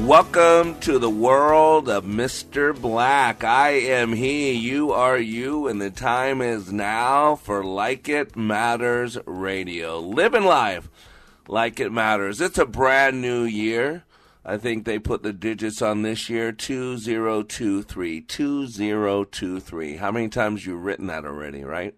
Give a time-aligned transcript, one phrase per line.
[0.00, 2.78] Welcome to the world of Mr.
[2.78, 3.42] Black.
[3.42, 9.16] I am he, you are you, and the time is now for Like It Matters
[9.24, 9.98] Radio.
[9.98, 10.90] Living life
[11.48, 12.42] like it matters.
[12.42, 14.04] It's a brand new year.
[14.44, 18.20] I think they put the digits on this year 2023.
[18.20, 19.96] 2023.
[19.96, 21.94] How many times you written that already, right?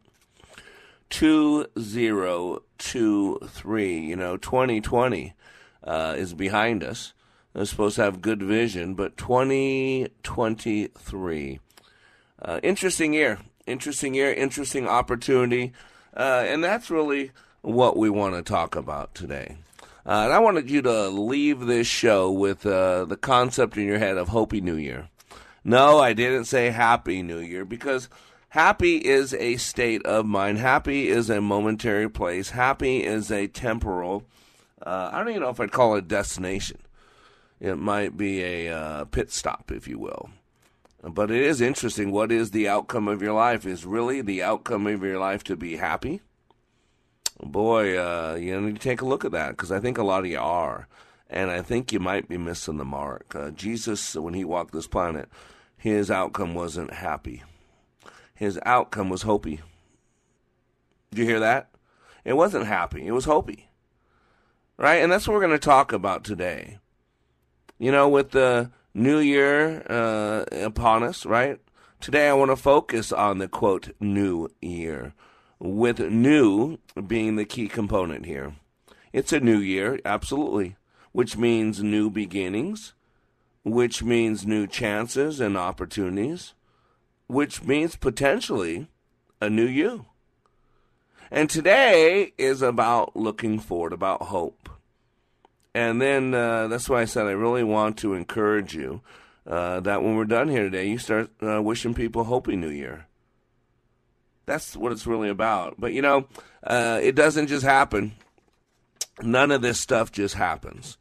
[1.10, 4.00] 2023.
[4.00, 5.34] You know, 2020
[5.82, 7.12] uh, is behind us.
[7.58, 11.60] They're supposed to have good vision, but 2023.
[12.40, 13.40] Uh, interesting year.
[13.66, 15.72] Interesting year, interesting opportunity.
[16.16, 19.56] Uh, and that's really what we want to talk about today.
[20.06, 23.98] Uh, and I wanted you to leave this show with uh, the concept in your
[23.98, 25.08] head of Hopey New Year.
[25.64, 28.08] No, I didn't say Happy New Year because
[28.50, 30.58] happy is a state of mind.
[30.58, 32.50] Happy is a momentary place.
[32.50, 34.22] Happy is a temporal.
[34.80, 36.78] Uh, I don't even know if I'd call it destination.
[37.60, 40.30] It might be a uh, pit stop, if you will.
[41.02, 42.10] But it is interesting.
[42.10, 43.66] What is the outcome of your life?
[43.66, 46.20] Is really the outcome of your life to be happy?
[47.40, 50.20] Boy, uh, you need to take a look at that because I think a lot
[50.20, 50.88] of you are.
[51.30, 53.34] And I think you might be missing the mark.
[53.34, 55.28] Uh, Jesus, when he walked this planet,
[55.76, 57.44] his outcome wasn't happy.
[58.34, 59.60] His outcome was hopey.
[61.10, 61.68] Did you hear that?
[62.24, 63.06] It wasn't happy.
[63.06, 63.64] It was hopey.
[64.76, 65.02] Right?
[65.02, 66.78] And that's what we're going to talk about today.
[67.80, 71.60] You know, with the new year uh, upon us, right?
[72.00, 75.14] Today I want to focus on the quote, new year,
[75.60, 78.56] with new being the key component here.
[79.12, 80.74] It's a new year, absolutely,
[81.12, 82.94] which means new beginnings,
[83.62, 86.54] which means new chances and opportunities,
[87.28, 88.88] which means potentially
[89.40, 90.06] a new you.
[91.30, 94.68] And today is about looking forward, about hope.
[95.78, 99.00] And then uh, that's why I said I really want to encourage you
[99.46, 103.06] uh, that when we're done here today, you start uh, wishing people Happy New Year.
[104.44, 105.76] That's what it's really about.
[105.78, 106.26] But you know,
[106.64, 108.16] uh, it doesn't just happen.
[109.22, 110.98] None of this stuff just happens.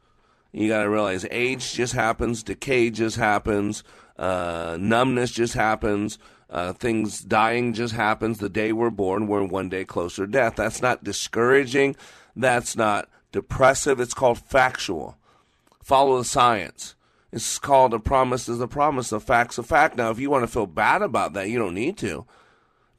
[0.52, 3.84] You got to realize age just happens, decay just happens,
[4.20, 6.20] uh, numbness just happens.
[6.52, 8.38] Uh, things dying just happens.
[8.38, 10.56] The day we're born, we're one day closer to death.
[10.56, 11.96] That's not discouraging.
[12.36, 14.00] That's not depressive.
[14.00, 15.18] It's called factual.
[15.84, 16.96] Follow the science.
[17.32, 19.98] It's called a promise is a promise, a fact's a fact.
[19.98, 22.26] Now, if you want to feel bad about that, you don't need to.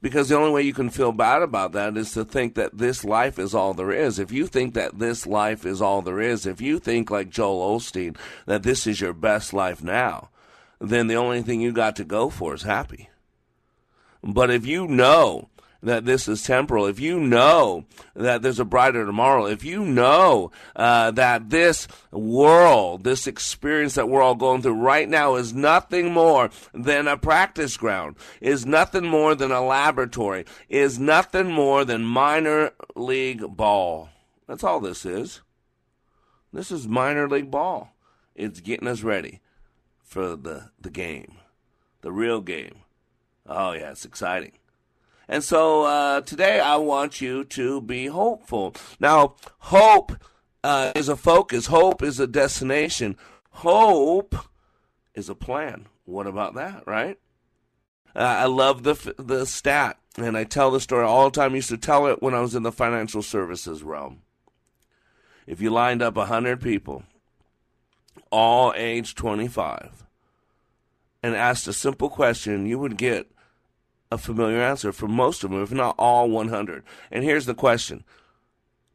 [0.01, 3.03] Because the only way you can feel bad about that is to think that this
[3.03, 4.17] life is all there is.
[4.17, 7.77] If you think that this life is all there is, if you think like Joel
[7.77, 10.29] Osteen that this is your best life now,
[10.79, 13.09] then the only thing you got to go for is happy.
[14.23, 15.49] But if you know
[15.81, 17.85] that this is temporal, if you know
[18.15, 24.09] that there's a brighter tomorrow, if you know uh, that this world, this experience that
[24.09, 29.05] we're all going through right now is nothing more than a practice ground, is nothing
[29.05, 34.09] more than a laboratory, is nothing more than minor league ball.
[34.47, 35.41] That's all this is.
[36.51, 37.93] This is minor league ball.
[38.35, 39.41] It's getting us ready
[40.03, 41.37] for the, the game,
[42.01, 42.79] the real game.
[43.45, 44.53] Oh, yeah, it's exciting.
[45.31, 48.73] And so uh, today I want you to be hopeful.
[48.99, 50.13] Now, hope
[50.63, 53.15] uh, is a focus, hope is a destination,
[53.51, 54.35] hope
[55.13, 55.85] is a plan.
[56.05, 57.19] What about that, right?
[58.15, 61.51] Uh, I love the the stat, and I tell the story all the time.
[61.51, 64.23] I used to tell it when I was in the financial services realm.
[65.45, 67.03] If you lined up 100 people,
[68.31, 70.05] all age 25,
[71.21, 73.31] and asked a simple question, you would get
[74.11, 76.83] a familiar answer for most of them, if not all 100.
[77.11, 78.03] And here's the question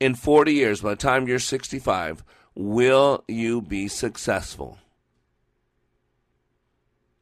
[0.00, 2.24] In 40 years, by the time you're 65,
[2.54, 4.78] will you be successful?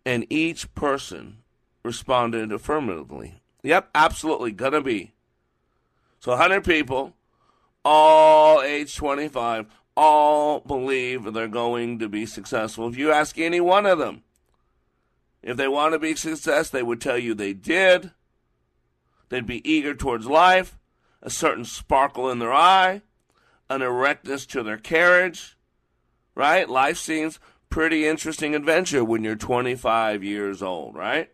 [0.05, 1.39] And each person
[1.85, 3.41] responded affirmatively.
[3.63, 5.13] Yep, absolutely, gonna be.
[6.19, 7.15] So 100 people,
[7.85, 9.67] all age 25,
[9.97, 12.89] all believe they're going to be successful.
[12.89, 14.23] If you ask any one of them
[15.43, 18.13] if they want to be success, they would tell you they did.
[19.29, 20.79] They'd be eager towards life,
[21.23, 23.03] a certain sparkle in their eye,
[23.69, 25.57] an erectness to their carriage,
[26.35, 26.69] right?
[26.69, 27.41] Life seems
[27.71, 31.31] pretty interesting adventure when you're 25 years old, right?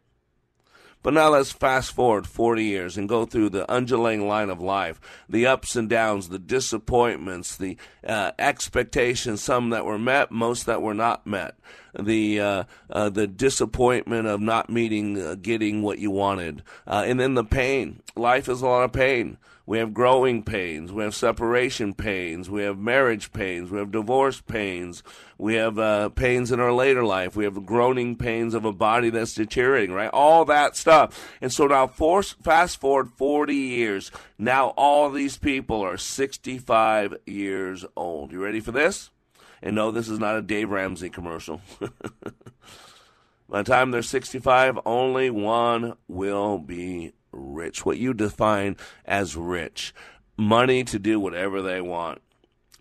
[1.02, 5.00] But now let's fast forward 40 years and go through the undulating line of life,
[5.28, 10.82] the ups and downs, the disappointments, the uh, expectations, some that were met, most that
[10.82, 11.54] were not met,
[11.98, 17.20] the uh, uh, the disappointment of not meeting, uh, getting what you wanted, uh, and
[17.20, 18.02] then the pain.
[18.16, 19.38] Life is a lot of pain.
[19.68, 20.94] We have growing pains.
[20.94, 22.48] We have separation pains.
[22.48, 23.70] We have marriage pains.
[23.70, 25.02] We have divorce pains.
[25.36, 27.36] We have uh, pains in our later life.
[27.36, 30.08] We have groaning pains of a body that's deteriorating, right?
[30.08, 31.36] All that stuff.
[31.42, 34.10] And so now, force, fast forward 40 years.
[34.38, 38.32] Now, all these people are 65 years old.
[38.32, 39.10] You ready for this?
[39.60, 41.60] And no, this is not a Dave Ramsey commercial.
[43.50, 49.94] By the time they're 65, only one will be rich, what you define as rich,
[50.36, 52.20] money to do whatever they want.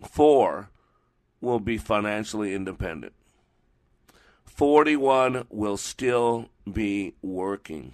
[0.08, 0.70] Four
[1.42, 3.14] will be financially independent.
[4.46, 7.94] 41 will still be working.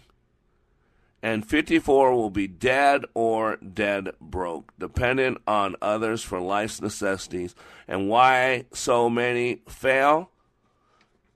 [1.21, 7.55] And 54 will be dead or dead broke, dependent on others for life's necessities.
[7.87, 10.31] And why so many fail?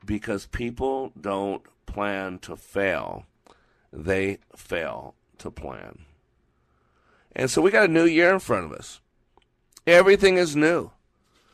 [0.05, 3.25] Because people don't plan to fail
[3.92, 6.00] they fail to plan.
[7.36, 9.00] And so we got a new year in front of us.
[9.86, 10.92] Everything is new.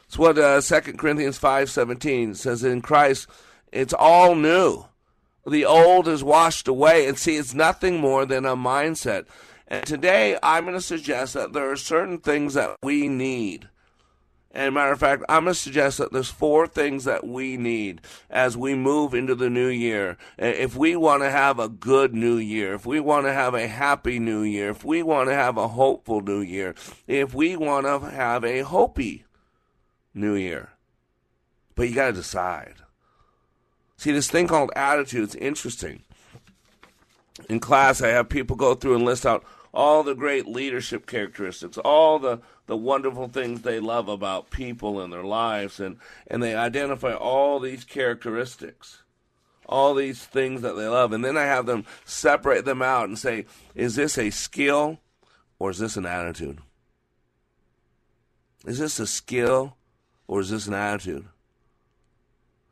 [0.06, 3.28] It's what uh, 2 Corinthians 5.17 says, in Christ,
[3.72, 4.86] it's all new.
[5.46, 7.08] The old is washed away.
[7.08, 9.26] And see, it's nothing more than a mindset.
[9.68, 13.70] And today, I'm going to suggest that there are certain things that we need
[14.54, 18.02] and matter of fact, I'm going to suggest that there's four things that we need
[18.30, 20.12] as we move into the new year.
[20.40, 23.56] Uh, if we want to have a good new year, if we want to have
[23.56, 26.76] a happy new year, if we want to have a hopeful new year,
[27.08, 29.24] if we want to have a hopey
[30.14, 30.70] new year.
[31.74, 32.76] But you got to decide.
[33.98, 36.04] See, this thing called attitude is interesting.
[37.50, 41.80] In class, I have people go through and list out all the great leadership characteristics,
[41.80, 46.56] all the, the wonderful things they love about people in their lives, and, and they
[46.56, 49.04] identify all these characteristics,
[49.68, 51.12] all these things that they love.
[51.12, 53.46] And then I have them separate them out and say,
[53.76, 55.00] is this a skill
[55.60, 56.60] or is this an attitude?
[58.66, 59.76] Is this a skill
[60.28, 61.26] or is this an attitude?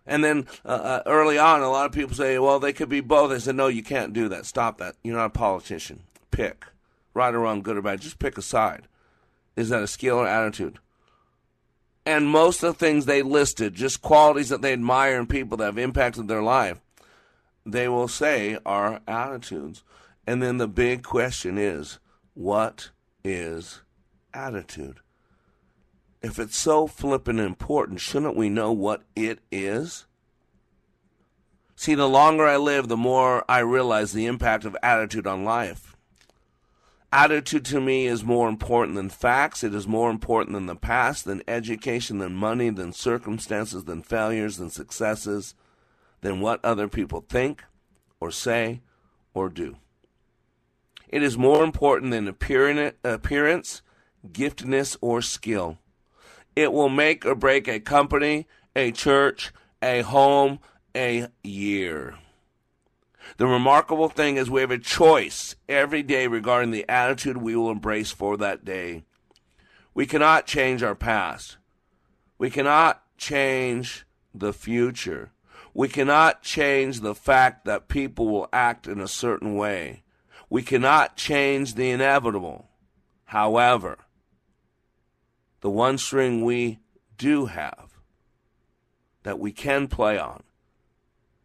[0.05, 3.01] And then uh, uh, early on, a lot of people say, well, they could be
[3.01, 3.31] both.
[3.31, 4.45] I said, no, you can't do that.
[4.45, 4.95] Stop that.
[5.03, 6.03] You're not a politician.
[6.31, 6.65] Pick
[7.13, 8.01] right or wrong, good or bad.
[8.01, 8.87] Just pick a side.
[9.55, 10.79] Is that a skill or attitude?
[12.05, 15.65] And most of the things they listed, just qualities that they admire in people that
[15.65, 16.79] have impacted their life,
[17.65, 19.83] they will say are attitudes.
[20.25, 21.99] And then the big question is,
[22.33, 22.89] what
[23.23, 23.81] is
[24.33, 24.99] attitude?
[26.21, 30.05] If it's so flippin' important, shouldn't we know what it is?
[31.75, 35.90] See, the longer I live, the more I realize the impact of attitude on life.
[37.13, 39.65] Attitude to me is more important than facts.
[39.65, 44.55] It is more important than the past, than education, than money, than circumstances, than failures,
[44.55, 45.53] than successes,
[46.21, 47.65] than what other people think
[48.21, 48.79] or say
[49.33, 49.75] or do.
[51.09, 53.81] It is more important than appearance,
[54.25, 55.79] giftedness, or skill.
[56.55, 59.51] It will make or break a company, a church,
[59.81, 60.59] a home,
[60.95, 62.15] a year.
[63.37, 67.71] The remarkable thing is we have a choice every day regarding the attitude we will
[67.71, 69.03] embrace for that day.
[69.93, 71.57] We cannot change our past.
[72.37, 75.31] We cannot change the future.
[75.73, 80.03] We cannot change the fact that people will act in a certain way.
[80.49, 82.67] We cannot change the inevitable.
[83.25, 83.97] However,
[85.61, 86.79] the one string we
[87.17, 87.99] do have
[89.23, 90.43] that we can play on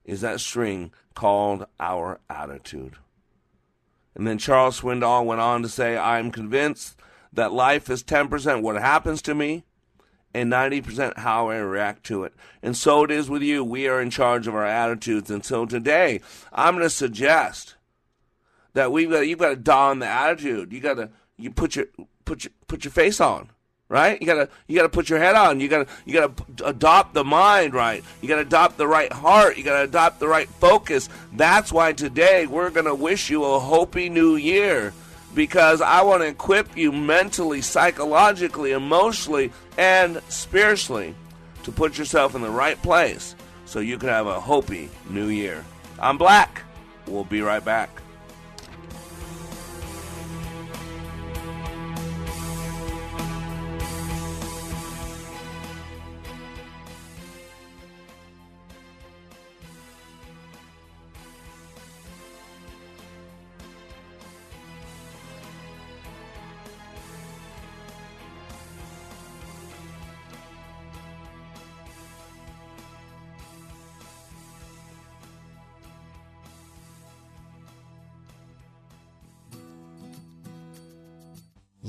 [0.06, 2.94] is that string called our attitude.
[4.14, 6.96] And then Charles Swindoll went on to say, I'm convinced
[7.32, 9.64] that life is 10% what happens to me
[10.32, 12.32] and 90% how I react to it.
[12.62, 13.62] And so it is with you.
[13.64, 15.30] We are in charge of our attitudes.
[15.30, 16.20] And so today,
[16.52, 17.75] I'm going to suggest
[18.75, 20.72] that we've got, you've got to don the attitude.
[20.72, 21.86] You got to, you put your,
[22.25, 23.50] put your, put your face on.
[23.88, 24.20] Right?
[24.20, 25.60] You gotta you gotta put your head on.
[25.60, 26.32] You gotta you gotta
[26.64, 28.02] adopt the mind right.
[28.20, 29.56] You gotta adopt the right heart.
[29.56, 31.08] You gotta adopt the right focus.
[31.32, 34.92] That's why today we're gonna wish you a hopey new year
[35.34, 41.14] because I want to equip you mentally, psychologically, emotionally, and spiritually
[41.64, 45.64] to put yourself in the right place so you can have a hopey new year.
[45.98, 46.62] I'm Black.
[47.06, 47.90] We'll be right back.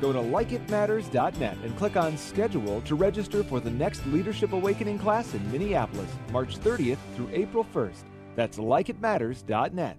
[0.00, 5.34] Go to likeitmatters.net and click on schedule to register for the next Leadership Awakening class
[5.34, 8.02] in Minneapolis, March 30th through April 1st.
[8.34, 9.98] That's likeitmatters.net.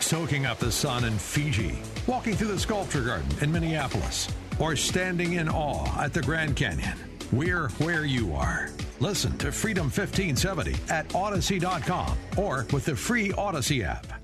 [0.00, 5.34] Soaking up the sun in Fiji, walking through the sculpture garden in Minneapolis, or standing
[5.34, 6.98] in awe at the Grand Canyon.
[7.32, 8.70] We're where you are.
[9.00, 14.21] Listen to Freedom 1570 at Odyssey.com or with the free Odyssey app.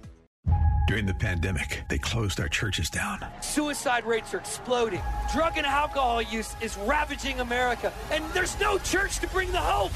[0.88, 3.23] During the pandemic, they closed our churches down.
[3.42, 5.02] Suicide rates are exploding.
[5.35, 9.92] Drug and alcohol use is ravaging America, and there's no church to bring the hope.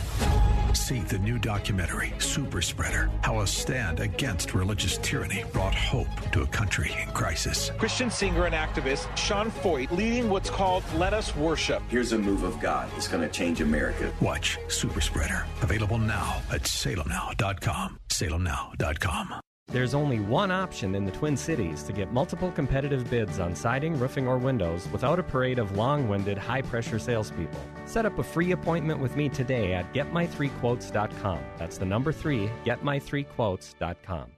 [0.76, 6.42] See the new documentary, Super Spreader How a Stand Against Religious Tyranny Brought Hope to
[6.42, 7.70] a Country in Crisis.
[7.78, 11.82] Christian singer and activist Sean Feucht leading what's called Let Us Worship.
[11.88, 14.12] Here's a move of God that's going to change America.
[14.20, 15.46] Watch Super Spreader.
[15.62, 17.98] Available now at salemnow.com.
[18.10, 19.40] Salemnow.com.
[19.72, 23.98] There's only one option in the Twin Cities to get multiple competitive bids on siding,
[23.98, 27.58] roofing, or windows without a parade of long winded, high pressure salespeople.
[27.86, 31.40] Set up a free appointment with me today at getmy3quotes.com.
[31.56, 34.32] That's the number three, getmy3quotes.com.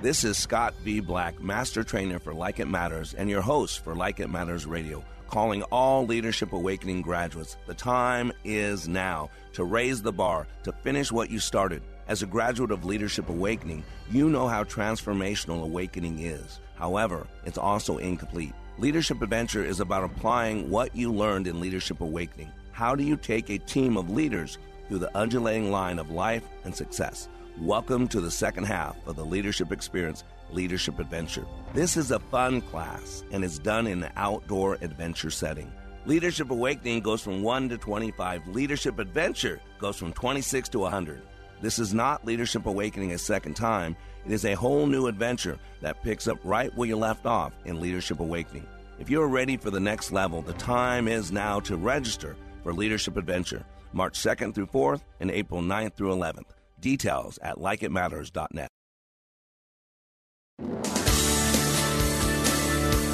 [0.00, 1.00] This is Scott V.
[1.00, 5.04] Black, Master Trainer for Like It Matters, and your host for Like It Matters Radio,
[5.28, 7.56] calling all Leadership Awakening graduates.
[7.66, 11.82] The time is now to raise the bar, to finish what you started.
[12.08, 16.58] As a graduate of Leadership Awakening, you know how transformational awakening is.
[16.74, 18.52] However, it's also incomplete.
[18.76, 22.50] Leadership Adventure is about applying what you learned in Leadership Awakening.
[22.72, 26.74] How do you take a team of leaders through the undulating line of life and
[26.74, 27.28] success?
[27.60, 31.46] Welcome to the second half of the Leadership Experience Leadership Adventure.
[31.72, 35.72] This is a fun class and is done in an outdoor adventure setting.
[36.04, 38.48] Leadership Awakening goes from 1 to 25.
[38.48, 41.22] Leadership Adventure goes from 26 to 100.
[41.62, 43.94] This is not Leadership Awakening a second time.
[44.26, 47.80] It is a whole new adventure that picks up right where you left off in
[47.80, 48.66] Leadership Awakening.
[48.98, 53.16] If you're ready for the next level, the time is now to register for Leadership
[53.16, 56.50] Adventure, March 2nd through 4th and April 9th through 11th.
[56.80, 58.68] Details at likeitmatters.net.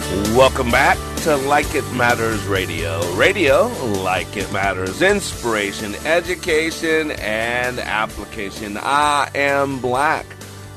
[0.09, 3.03] Welcome back to Like It Matters Radio.
[3.15, 3.67] Radio,
[4.03, 5.03] like it matters.
[5.03, 8.79] Inspiration, education, and application.
[8.81, 10.25] I am Black,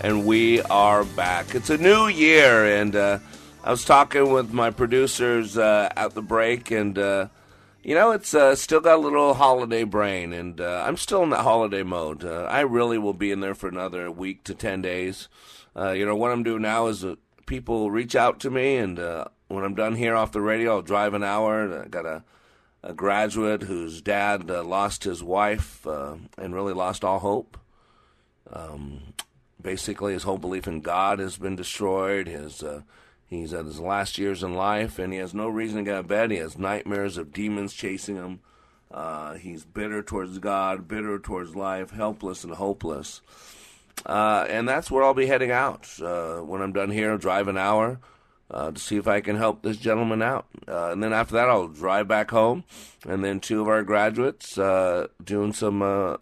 [0.01, 1.55] and we are back.
[1.55, 3.19] It's a new year, and uh,
[3.63, 7.29] I was talking with my producers uh, at the break, and uh,
[7.83, 11.29] you know, it's uh, still got a little holiday brain, and uh, I'm still in
[11.29, 12.25] that holiday mode.
[12.25, 15.29] Uh, I really will be in there for another week to 10 days.
[15.73, 17.05] You know, what I'm doing now is
[17.45, 20.81] people reach out to me, and uh, when I'm done here off the radio, I'll
[20.81, 21.83] drive an hour.
[21.83, 22.23] I got a,
[22.83, 27.57] a graduate whose dad uh, lost his wife uh, and really lost all hope.
[28.51, 29.13] Um,
[29.61, 32.27] basically, his whole belief in God has been destroyed.
[32.27, 32.81] His uh,
[33.27, 35.99] he's at his last years in life, and he has no reason to get out
[36.01, 36.31] of bed.
[36.31, 38.39] He has nightmares of demons chasing him.
[38.89, 43.21] Uh, he's bitter towards God, bitter towards life, helpless and hopeless.
[44.05, 47.11] Uh, and that's where I'll be heading out uh, when I'm done here.
[47.11, 47.99] I'll drive an hour.
[48.51, 50.45] uh, to see if I can help this gentleman out.
[50.67, 52.65] Uh, and then after that, I'll drive back home,
[53.07, 55.81] and then two of our graduates uh, doing some.
[55.81, 56.17] Uh,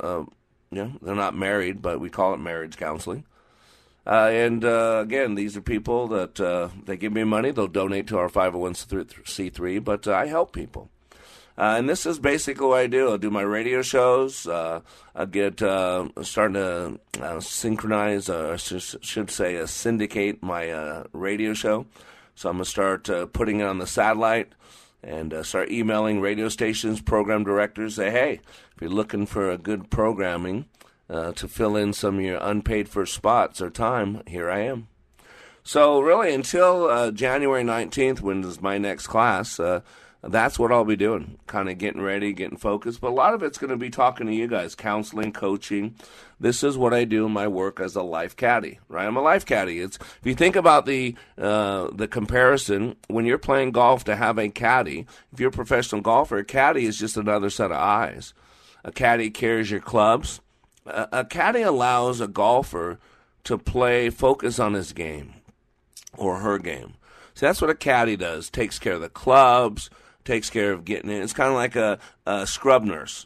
[0.71, 3.25] know, they're not married, but we call it marriage counseling.
[4.05, 6.35] And again, these are people that
[6.85, 7.51] they give me money.
[7.51, 10.89] They'll donate to our 501c3, but I help people.
[11.59, 13.13] Uh, and this is basically what I do.
[13.13, 14.47] I do my radio shows.
[14.47, 14.79] Uh,
[15.13, 21.53] I get uh, starting to uh, synchronize, uh, should say, uh, syndicate my uh, radio
[21.53, 21.85] show.
[22.33, 24.53] So I'm gonna start putting it on the satellite
[25.03, 27.95] and start emailing radio stations, program directors.
[27.95, 28.39] Say, hey,
[28.75, 30.65] if you're looking for a good programming
[31.09, 34.87] to fill in some of your unpaid for spots or time, here I am.
[35.63, 39.59] So really, until January 19th, when is my next class,
[40.21, 41.37] that's what I'll be doing.
[41.47, 42.99] Kind of getting ready, getting focused.
[42.99, 45.95] But a lot of it's going to be talking to you guys, counseling, coaching.
[46.39, 49.05] This is what I do in my work as a life caddy, right?
[49.05, 49.79] I'm a life caddy.
[49.79, 54.37] It's if you think about the uh, the comparison when you're playing golf to have
[54.37, 55.05] a caddy.
[55.31, 58.33] If you're a professional golfer, a caddy is just another set of eyes.
[58.83, 60.41] A caddy carries your clubs.
[60.85, 62.99] A, a caddy allows a golfer
[63.45, 65.35] to play, focus on his game
[66.17, 66.95] or her game.
[67.33, 68.49] So that's what a caddy does.
[68.49, 69.89] Takes care of the clubs,
[70.29, 71.23] takes care of getting it.
[71.23, 73.25] It's kind of like a, a scrub nurse.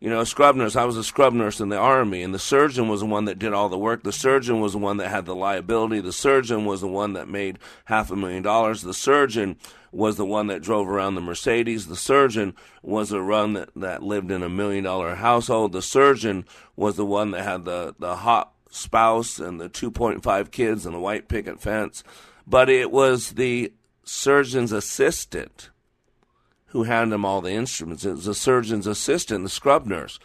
[0.00, 0.74] You know, scrub nurse.
[0.74, 3.38] I was a scrub nurse in the army, and the surgeon was the one that
[3.38, 4.02] did all the work.
[4.02, 6.00] The surgeon was the one that had the liability.
[6.00, 8.82] The surgeon was the one that made half a million dollars.
[8.82, 9.58] The surgeon
[9.92, 11.86] was the one that drove around the Mercedes.
[11.86, 15.70] The surgeon was the one that, that lived in a million dollar household.
[15.70, 20.84] The surgeon was the one that had the, the hot spouse and the 2.5 kids
[20.84, 22.02] and the white picket fence.
[22.44, 25.70] But it was the surgeon's assistant
[26.70, 28.04] who handed him all the instruments.
[28.04, 30.18] It was the surgeon's assistant, the scrub nurse,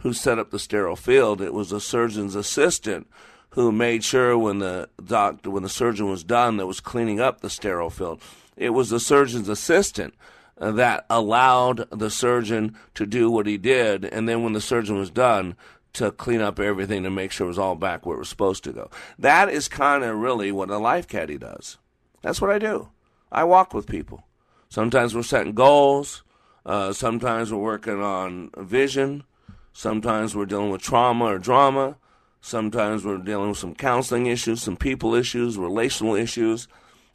[0.00, 1.40] who set up the sterile field.
[1.40, 3.06] It was the surgeon's assistant
[3.50, 7.40] who made sure when the doctor, when the surgeon was done, that was cleaning up
[7.40, 8.22] the sterile field.
[8.56, 10.14] It was the surgeon's assistant
[10.56, 15.10] that allowed the surgeon to do what he did, and then when the surgeon was
[15.10, 15.56] done,
[15.92, 18.62] to clean up everything to make sure it was all back where it was supposed
[18.64, 18.90] to go.
[19.18, 21.78] That is kind of really what a life caddy does.
[22.22, 22.90] That's what I do.
[23.32, 24.24] I walk with people.
[24.70, 26.22] Sometimes we're setting goals.
[26.64, 29.24] Uh, sometimes we're working on vision.
[29.72, 31.96] Sometimes we're dealing with trauma or drama.
[32.40, 36.68] Sometimes we're dealing with some counseling issues, some people issues, relational issues.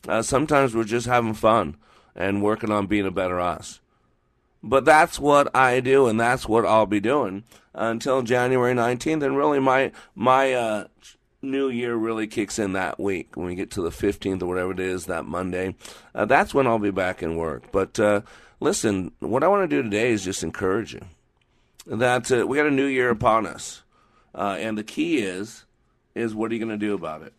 [0.05, 1.77] Uh, sometimes we're just having fun
[2.13, 3.79] and working on being a better us.
[4.61, 9.23] But that's what I do, and that's what I'll be doing until January 19th.
[9.23, 10.87] And really, my my uh,
[11.45, 14.71] new year really kicks in that week when we get to the 15th or whatever
[14.71, 15.75] it is that Monday.
[16.13, 17.71] Uh, that's when I'll be back in work.
[17.71, 18.21] But uh,
[18.59, 21.01] listen, what I want to do today is just encourage you
[21.85, 23.83] that uh, we got a new year upon us,
[24.33, 25.65] uh, and the key is
[26.15, 27.33] is what are you going to do about it?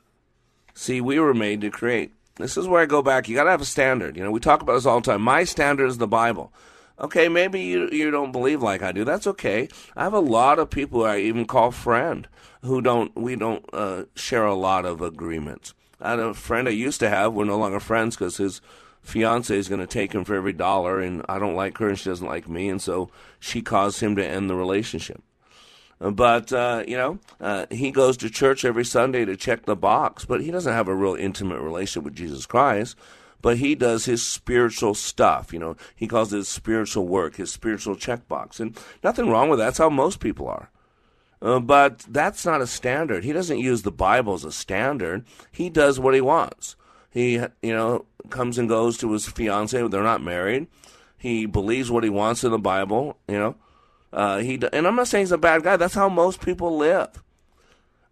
[0.75, 2.13] See, we were made to create.
[2.37, 3.29] This is where I go back.
[3.29, 4.17] You got to have a standard.
[4.17, 5.23] You know, we talk about this all the time.
[5.23, 6.53] My standard is the Bible.
[6.99, 9.05] Okay, maybe you you don't believe like I do.
[9.05, 9.69] That's okay.
[9.95, 12.27] I have a lot of people I even call friend
[12.63, 15.75] who don't we don't uh, share a lot of agreements.
[16.01, 17.35] I had a friend I used to have.
[17.35, 18.63] We're no longer friends because his
[19.03, 21.99] fiance is going to take him for every dollar, and I don't like her, and
[21.99, 25.23] she doesn't like me, and so she caused him to end the relationship.
[25.99, 30.25] But uh, you know, uh, he goes to church every Sunday to check the box,
[30.25, 32.97] but he doesn't have a real intimate relationship with Jesus Christ
[33.47, 35.53] but he does his spiritual stuff.
[35.53, 38.59] You know, he calls it spiritual work, his spiritual checkbox.
[38.59, 39.67] And nothing wrong with that.
[39.67, 40.69] That's how most people are.
[41.41, 43.23] Uh, but that's not a standard.
[43.23, 45.25] He doesn't use the Bible as a standard.
[45.53, 46.75] He does what he wants.
[47.09, 49.81] He, you know, comes and goes to his fiance.
[49.87, 50.67] They're not married.
[51.17, 53.17] He believes what he wants in the Bible.
[53.29, 53.55] You know,
[54.13, 55.77] uh, he and I'm not saying he's a bad guy.
[55.77, 57.23] That's how most people live.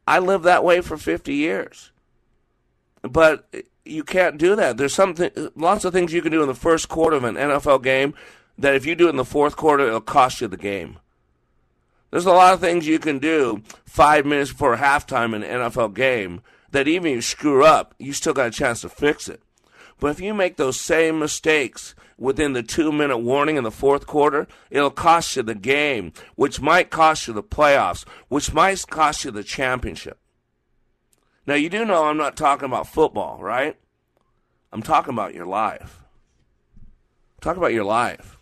[0.07, 1.91] I lived that way for 50 years.
[3.03, 3.49] But
[3.85, 4.77] you can't do that.
[4.77, 7.83] There's something, lots of things you can do in the first quarter of an NFL
[7.83, 8.15] game
[8.59, 10.99] that if you do it in the fourth quarter, it'll cost you the game.
[12.11, 15.95] There's a lot of things you can do five minutes before halftime in an NFL
[15.95, 19.43] game that even if you screw up, you still got a chance to fix it.
[19.99, 24.07] But if you make those same mistakes within the two minute warning in the fourth
[24.07, 29.25] quarter, it'll cost you the game, which might cost you the playoffs, which might cost
[29.25, 30.19] you the championship.
[31.47, 33.77] Now, you do know I'm not talking about football, right?
[34.73, 36.03] I'm talking about your life.
[37.41, 38.39] Talk about your life.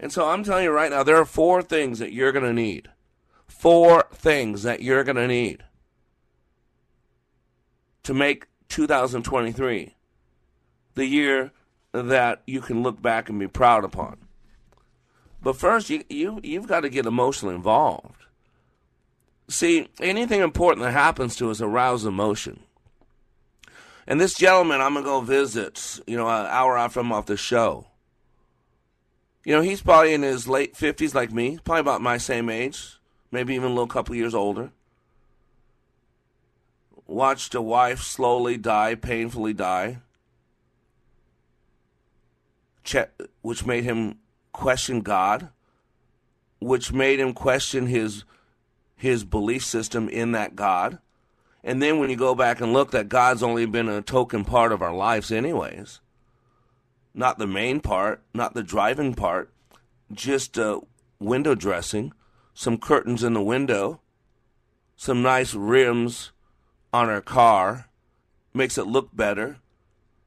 [0.00, 2.52] And so I'm telling you right now, there are four things that you're going to
[2.52, 2.88] need.
[3.46, 5.64] Four things that you're going to need
[8.04, 9.96] to make 2023
[10.94, 11.52] the year
[11.92, 14.16] that you can look back and be proud upon.
[15.42, 18.24] But first, you, you, you've got to get emotionally involved.
[19.48, 22.60] See, anything important that happens to us arouses emotion.
[24.06, 26.00] And this gentleman, I'm gonna go visit.
[26.06, 27.86] You know, an hour out from off the show.
[29.44, 32.98] You know, he's probably in his late 50s, like me, probably about my same age,
[33.30, 34.72] maybe even a little couple years older.
[37.06, 39.98] Watched a wife slowly die, painfully die,
[43.40, 44.18] which made him
[44.52, 45.48] question God,
[46.58, 48.24] which made him question his
[48.98, 50.98] his belief system in that God.
[51.64, 54.72] And then when you go back and look, that God's only been a token part
[54.72, 56.00] of our lives, anyways.
[57.14, 59.52] Not the main part, not the driving part,
[60.12, 60.80] just uh,
[61.18, 62.12] window dressing,
[62.54, 64.00] some curtains in the window,
[64.96, 66.32] some nice rims
[66.92, 67.88] on our car,
[68.52, 69.58] makes it look better.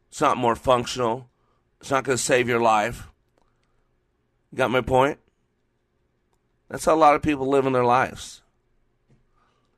[0.09, 1.29] It's not more functional.
[1.81, 3.07] It's not going to save your life.
[4.53, 5.19] got my point?
[6.69, 8.41] That's how a lot of people live in their lives.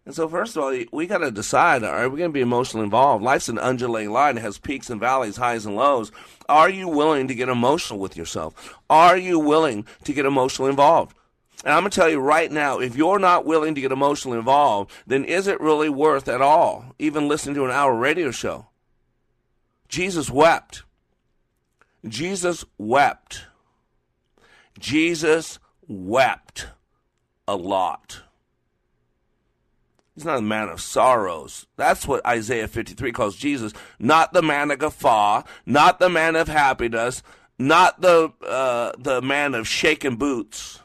[0.06, 2.84] And so, first of all, we got to decide are we going to be emotionally
[2.84, 3.24] involved?
[3.24, 6.12] Life's an undulating line, it has peaks and valleys, highs and lows.
[6.50, 8.78] Are you willing to get emotional with yourself?
[8.90, 11.16] Are you willing to get emotionally involved?
[11.64, 14.38] And I'm going to tell you right now, if you're not willing to get emotionally
[14.38, 18.68] involved, then is it really worth at all even listening to an hour radio show?
[19.88, 20.84] Jesus wept.
[22.06, 23.46] Jesus wept.
[24.78, 26.68] Jesus wept
[27.48, 28.24] a lot.
[30.16, 31.66] He's not a man of sorrows.
[31.76, 33.74] That's what Isaiah 53 calls Jesus.
[33.98, 37.24] Not the man of guffaw, not the man of happiness,
[37.58, 40.80] not the, uh, the man of shaken boots.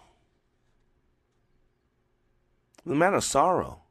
[2.86, 3.82] The man of sorrow.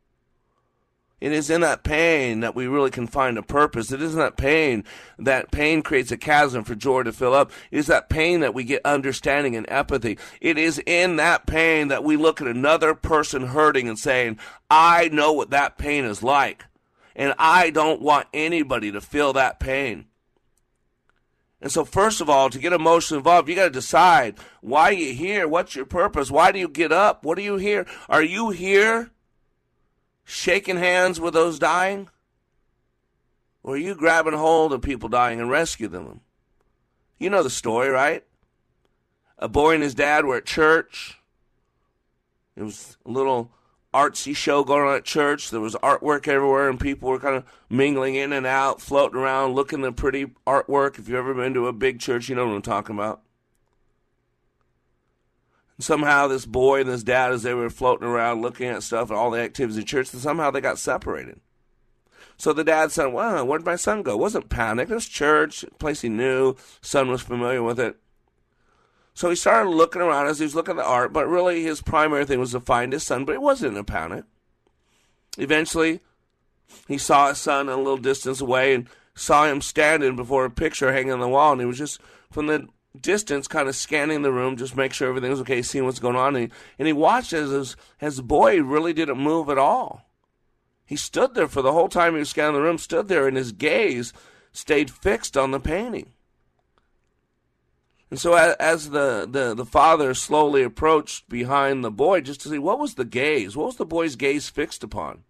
[1.20, 3.92] It is in that pain that we really can find a purpose.
[3.92, 4.84] It isn't that pain
[5.18, 7.52] that pain creates a chasm for joy to fill up.
[7.72, 10.20] It is that pain that we get understanding and empathy.
[10.42, 14.38] It is in that pain that we look at another person hurting and saying,
[14.70, 16.66] I know what that pain is like.
[17.16, 20.06] And I don't want anybody to feel that pain.
[21.60, 25.16] And so, first of all, to get emotionally involved, you got to decide why you
[25.16, 25.48] here.
[25.48, 26.30] What's your purpose?
[26.30, 27.24] Why do you get up?
[27.24, 27.88] What are you here?
[28.08, 29.10] Are you here
[30.28, 32.10] shaking hands with those dying?
[33.63, 36.20] Or are you grabbing hold of people dying and rescue them?
[37.18, 38.24] You know the story, right?
[39.40, 41.18] A boy and his dad were at church.
[42.56, 43.52] It was a little
[43.94, 45.50] artsy show going on at church.
[45.50, 49.56] There was artwork everywhere, and people were kind of mingling in and out, floating around,
[49.56, 51.00] looking at pretty artwork.
[51.00, 53.22] If you've ever been to a big church, you know what I'm talking about
[55.80, 59.18] somehow this boy and his dad, as they were floating around looking at stuff and
[59.18, 61.40] all the activities in church, somehow they got separated.
[62.38, 64.92] So the dad said, "Well, where'd my son go?" It wasn't panicked.
[64.92, 66.56] It was church, place he knew.
[66.82, 67.98] Son was familiar with it.
[69.13, 71.82] So he started looking around as he was looking at the art, but really his
[71.82, 73.26] primary thing was to find his son.
[73.26, 74.26] But he wasn't in a panic.
[75.40, 76.02] Eventually,
[76.88, 80.94] he saw his son a little distance away and saw him standing before a picture
[80.94, 82.00] hanging on the wall, and he was just
[82.32, 82.68] from the
[83.00, 86.15] distance, kind of scanning the room, just make sure everything was okay, seeing what's going
[86.15, 86.36] on.
[86.36, 90.10] And he, and he watched as his, the boy really didn't move at all.
[90.86, 93.36] He stood there for the whole time he was scanning the room, stood there, and
[93.36, 94.13] his gaze
[94.52, 96.13] stayed fixed on the painting.
[98.10, 102.58] And so, as the, the, the father slowly approached behind the boy, just to see
[102.58, 105.23] what was the gaze, what was the boy's gaze fixed upon.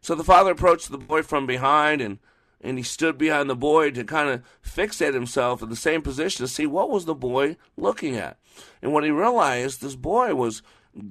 [0.00, 2.18] So the father approached the boy from behind and
[2.60, 6.44] and he stood behind the boy to kind of fixate himself in the same position
[6.44, 8.36] to see what was the boy looking at.
[8.82, 10.62] And when he realized this boy was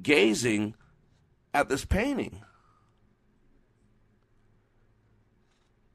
[0.02, 0.76] gazing
[1.54, 2.42] at this painting,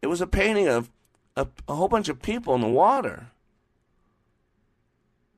[0.00, 0.90] it was a painting of
[1.36, 3.28] a, a whole bunch of people in the water.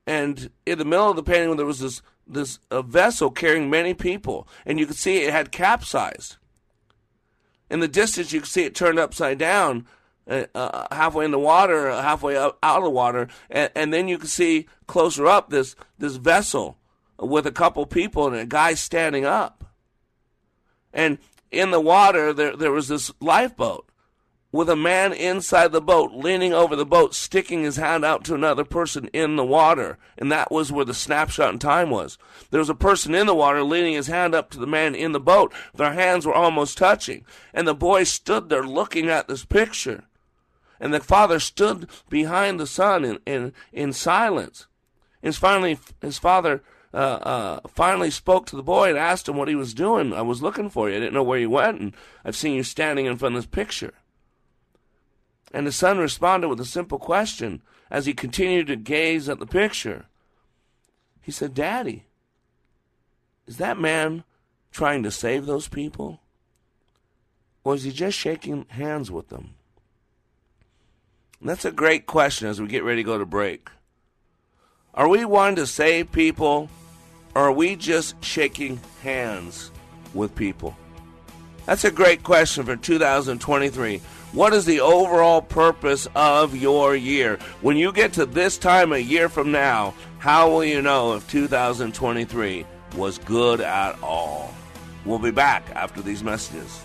[0.07, 3.93] And in the middle of the painting, there was this this a vessel carrying many
[3.93, 6.37] people, and you could see it had capsized.
[7.69, 9.87] In the distance, you could see it turned upside down,
[10.27, 13.93] uh, uh, halfway in the water, uh, halfway up, out of the water, and, and
[13.93, 16.77] then you can see closer up this this vessel
[17.19, 19.63] with a couple people and a guy standing up.
[20.93, 21.19] And
[21.51, 23.89] in the water, there there was this lifeboat
[24.55, 28.33] with a man inside the boat, leaning over the boat, sticking his hand out to
[28.33, 29.97] another person in the water.
[30.17, 32.17] And that was where the snapshot in time was.
[32.51, 35.11] There was a person in the water leaning his hand up to the man in
[35.11, 35.53] the boat.
[35.75, 37.25] Their hands were almost touching.
[37.53, 40.05] And the boy stood there looking at this picture.
[40.79, 44.67] And the father stood behind the son in, in, in silence.
[45.23, 46.61] And finally, his father
[46.93, 50.13] uh, uh, finally spoke to the boy and asked him what he was doing.
[50.13, 50.95] I was looking for you.
[50.95, 53.49] I didn't know where you went, and I've seen you standing in front of this
[53.49, 53.93] picture.
[55.53, 59.45] And the son responded with a simple question as he continued to gaze at the
[59.45, 60.05] picture.
[61.21, 62.05] He said, Daddy,
[63.47, 64.23] is that man
[64.71, 66.21] trying to save those people?
[67.63, 69.55] Or is he just shaking hands with them?
[71.41, 73.69] That's a great question as we get ready to go to break.
[74.93, 76.69] Are we wanting to save people,
[77.35, 79.71] or are we just shaking hands
[80.13, 80.75] with people?
[81.65, 83.97] That's a great question for 2023.
[84.31, 87.37] What is the overall purpose of your year?
[87.61, 91.29] When you get to this time a year from now, how will you know if
[91.29, 94.53] 2023 was good at all?
[95.05, 96.84] We'll be back after these messages.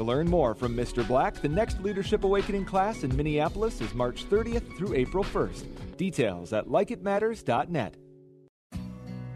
[0.00, 1.06] To learn more from Mr.
[1.06, 5.66] Black, the next Leadership Awakening class in Minneapolis is March 30th through April 1st.
[5.98, 7.98] Details at likeitmatters.net.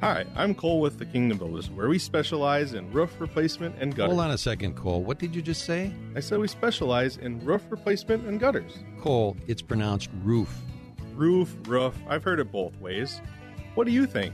[0.00, 4.14] Hi, I'm Cole with the Kingdom Builders, where we specialize in roof replacement and gutters.
[4.14, 5.02] Hold on a second, Cole.
[5.02, 5.92] What did you just say?
[6.16, 8.72] I said we specialize in roof replacement and gutters.
[9.02, 10.62] Cole, it's pronounced roof.
[11.12, 13.20] Roof, roof, I've heard it both ways.
[13.74, 14.32] What do you think?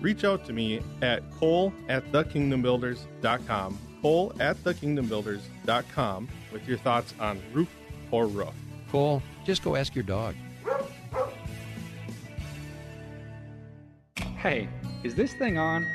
[0.00, 7.40] Reach out to me at cole at thekingdombuilders.com cole at thekingdombuilders.com with your thoughts on
[7.52, 7.68] roof
[8.10, 8.52] or roof.
[8.90, 10.34] Cole, just go ask your dog.
[14.36, 14.68] Hey,
[15.04, 15.86] is this thing on?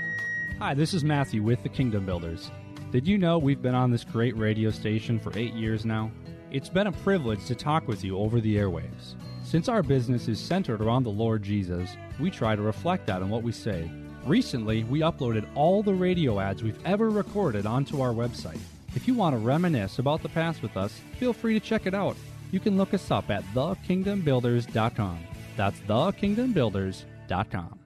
[0.57, 2.49] Hi, this is Matthew with the Kingdom Builders.
[2.91, 6.09] Did you know we've been on this great radio station for eight years now?
[6.49, 9.15] It's been a privilege to talk with you over the airwaves.
[9.43, 11.89] Since our business is centered around the Lord Jesus,
[12.19, 13.91] we try to reflect that in what we say.
[14.25, 18.59] Recently, we uploaded all the radio ads we've ever recorded onto our website.
[18.95, 21.93] If you want to reminisce about the past with us, feel free to check it
[21.93, 22.17] out.
[22.51, 25.19] You can look us up at thekingdombuilders.com.
[25.55, 27.79] That's thekingdombuilders.com.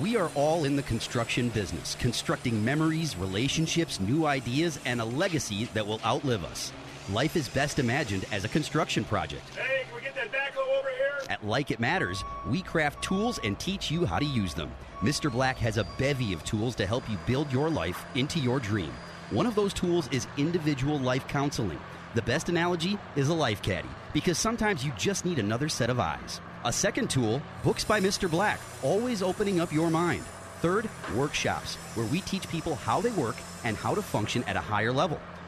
[0.00, 5.66] We are all in the construction business, constructing memories, relationships, new ideas, and a legacy
[5.72, 6.72] that will outlive us.
[7.10, 9.48] Life is best imagined as a construction project.
[9.56, 11.30] Hey, can we get that backhoe over here?
[11.30, 14.70] At Like It Matters, we craft tools and teach you how to use them.
[15.02, 15.30] Mr.
[15.30, 18.92] Black has a bevy of tools to help you build your life into your dream.
[19.28, 21.78] One of those tools is individual life counseling.
[22.14, 26.00] The best analogy is a life caddy, because sometimes you just need another set of
[26.00, 26.40] eyes.
[26.64, 28.30] A second tool, Books by Mr.
[28.30, 30.24] Black, always opening up your mind.
[30.62, 34.60] Third, workshops, where we teach people how they work and how to function at a
[34.60, 35.20] higher level.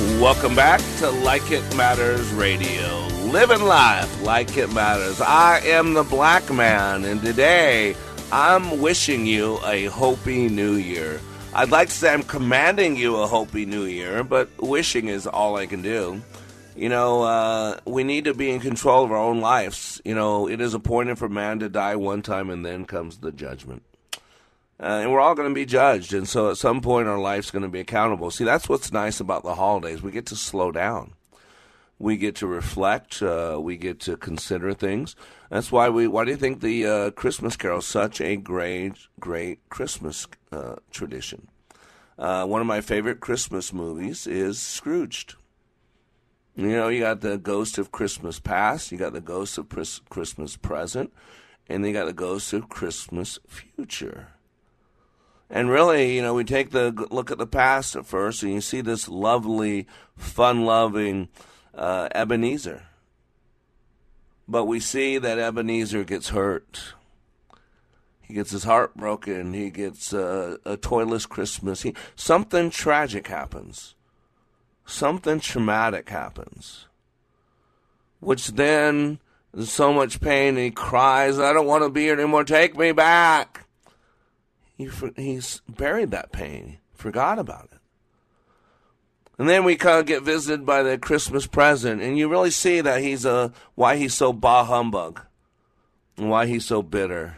[0.00, 3.06] Welcome back to Like It Matters Radio.
[3.26, 5.20] Living life like it matters.
[5.20, 7.94] I am the black man, and today
[8.32, 11.20] I'm wishing you a Hopey New Year.
[11.52, 15.56] I'd like to say I'm commanding you a Hopey New Year, but wishing is all
[15.56, 16.22] I can do.
[16.74, 20.00] You know, uh, we need to be in control of our own lives.
[20.02, 23.32] You know, it is appointed for man to die one time, and then comes the
[23.32, 23.82] judgment.
[24.80, 26.14] Uh, and we're all going to be judged.
[26.14, 28.30] And so at some point, our life's going to be accountable.
[28.30, 30.02] See, that's what's nice about the holidays.
[30.02, 31.12] We get to slow down.
[31.98, 33.20] We get to reflect.
[33.20, 35.16] Uh, we get to consider things.
[35.50, 36.08] That's why we.
[36.08, 40.76] Why do you think the uh, Christmas Carol is such a great, great Christmas uh,
[40.90, 41.48] tradition?
[42.18, 45.34] Uh, one of my favorite Christmas movies is Scrooged.
[46.56, 49.68] You know, you got the Ghost of Christmas Past, you got the Ghost of
[50.08, 51.12] Christmas Present,
[51.68, 54.28] and you got the Ghost of Christmas Future.
[55.52, 58.60] And really, you know, we take the look at the past at first, and you
[58.60, 61.28] see this lovely, fun-loving
[61.74, 62.84] uh, Ebenezer.
[64.46, 66.94] But we see that Ebenezer gets hurt.
[68.20, 69.52] He gets his heart broken.
[69.52, 71.82] He gets uh, a toyless Christmas.
[71.82, 73.96] He, something tragic happens.
[74.86, 76.86] Something traumatic happens.
[78.20, 79.18] Which then
[79.52, 82.76] There's so much pain, and he cries, I don't want to be here anymore, take
[82.76, 83.66] me back.
[84.80, 87.78] He, he's buried that pain, forgot about it.
[89.38, 92.80] And then we kind of get visited by the Christmas present, and you really see
[92.80, 95.20] that he's a why he's so bah humbug,
[96.16, 97.36] and why he's so bitter,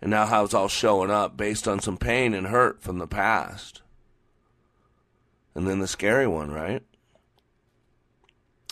[0.00, 3.06] and now how it's all showing up based on some pain and hurt from the
[3.06, 3.82] past.
[5.54, 6.82] And then the scary one, right,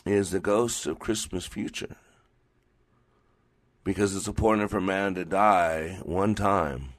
[0.07, 1.97] is the ghosts of Christmas future.
[3.85, 6.95] Because it's important for man to die one time,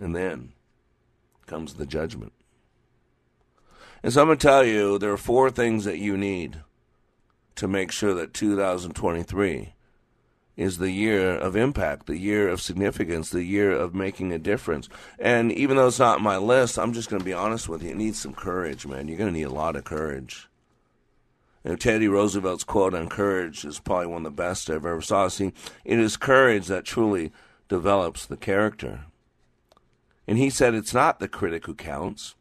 [0.00, 0.52] and then
[1.46, 2.32] comes the judgment.
[4.02, 6.62] And so I'm going to tell you there are four things that you need
[7.56, 9.74] to make sure that 2023
[10.56, 14.88] is the year of impact, the year of significance, the year of making a difference.
[15.18, 17.90] And even though it's not my list, I'm just going to be honest with you.
[17.90, 19.08] It needs some courage, man.
[19.08, 20.48] You're going to need a lot of courage.
[21.64, 25.28] And Teddy Roosevelt's quote on courage is probably one of the best I've ever saw.
[25.28, 25.52] See,
[25.84, 27.32] it is courage that truly
[27.68, 29.04] develops the character.
[30.30, 32.36] And he said it's not the critic who counts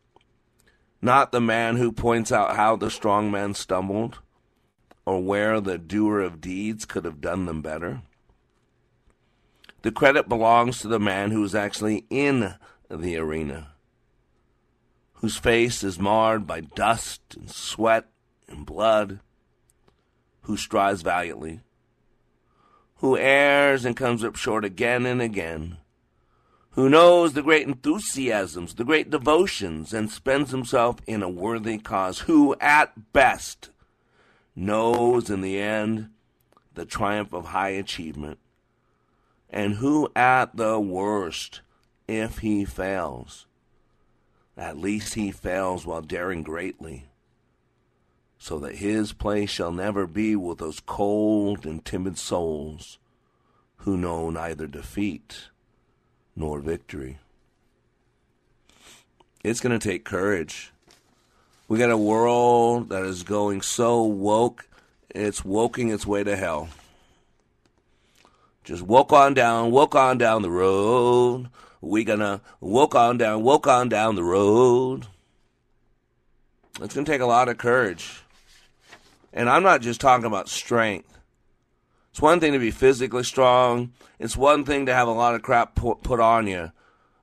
[1.02, 4.20] not the man who points out how the strong man stumbled
[5.06, 8.02] or where the doer of deeds could have done them better.
[9.82, 12.56] The credit belongs to the man who is actually in
[12.90, 13.72] the arena,
[15.14, 18.06] whose face is marred by dust and sweat
[18.48, 19.20] and blood,
[20.42, 21.62] who strives valiantly,
[22.98, 25.78] who errs and comes up short again and again
[26.80, 32.20] who knows the great enthusiasms, the great devotions, and spends himself in a worthy cause,
[32.20, 33.70] who at best
[34.56, 36.10] knows in the end
[36.76, 38.40] the triumph of high achievement,
[39.50, 41.60] and who at the worst,
[42.08, 43.46] if he fails,
[44.56, 47.10] at least he fails while daring greatly,
[48.38, 53.00] so that his place shall never be with those cold and timid souls
[53.80, 55.50] who know neither defeat
[56.40, 57.20] nor victory.
[59.44, 60.72] It's going to take courage.
[61.68, 64.68] We got a world that is going so woke,
[65.12, 66.70] it's woking its way to hell.
[68.64, 71.50] Just walk on down, walk on down the road.
[71.82, 75.08] We gonna walk on down, walk on down the road.
[76.82, 78.22] It's gonna take a lot of courage.
[79.34, 81.19] And I'm not just talking about strength.
[82.12, 83.94] It's one thing to be physically strong.
[84.18, 86.72] It's one thing to have a lot of crap put, on you.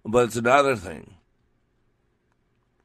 [0.05, 1.14] But it's another thing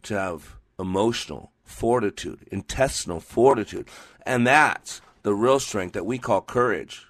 [0.04, 3.88] to have emotional fortitude, intestinal fortitude.
[4.26, 7.06] And that's the real strength that we call courage.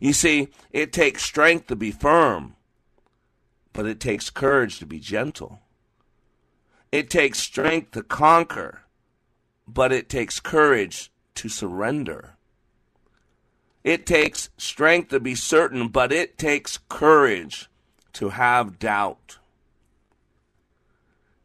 [0.00, 2.56] You see, it takes strength to be firm,
[3.72, 5.60] but it takes courage to be gentle.
[6.90, 8.82] It takes strength to conquer,
[9.66, 12.37] but it takes courage to surrender.
[13.88, 17.70] It takes strength to be certain, but it takes courage
[18.12, 19.38] to have doubt.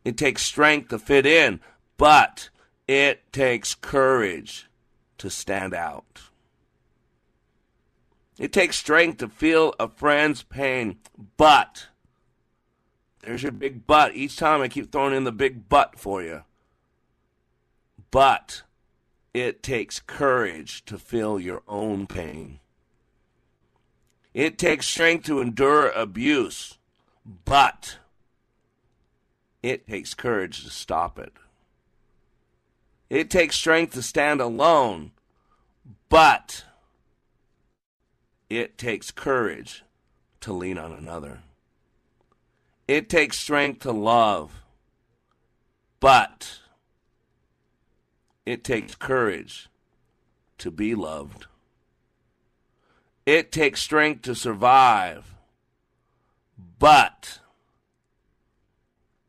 [0.04, 1.62] It takes strength to fit in,
[1.96, 2.50] but
[2.86, 4.68] it takes courage
[5.20, 6.24] to stand out.
[8.38, 10.98] It takes strength to feel a friend's pain,
[11.38, 11.88] but
[13.22, 14.16] there's your big but.
[14.16, 16.44] Each time I keep throwing in the big but for you.
[18.12, 18.64] But
[19.34, 22.60] it takes courage to feel your own pain.
[24.34, 26.78] It takes strength to endure abuse,
[27.46, 27.98] but
[29.62, 31.34] it takes courage to stop it.
[33.10, 35.12] It takes strength to stand alone,
[36.10, 36.66] but
[38.50, 39.84] it takes courage
[40.42, 41.42] to lean on another.
[42.88, 44.64] It takes strength to love,
[46.00, 46.60] but
[48.46, 49.70] it takes courage
[50.58, 51.48] to be loved.
[53.26, 55.36] It takes strength to survive,
[56.80, 57.40] but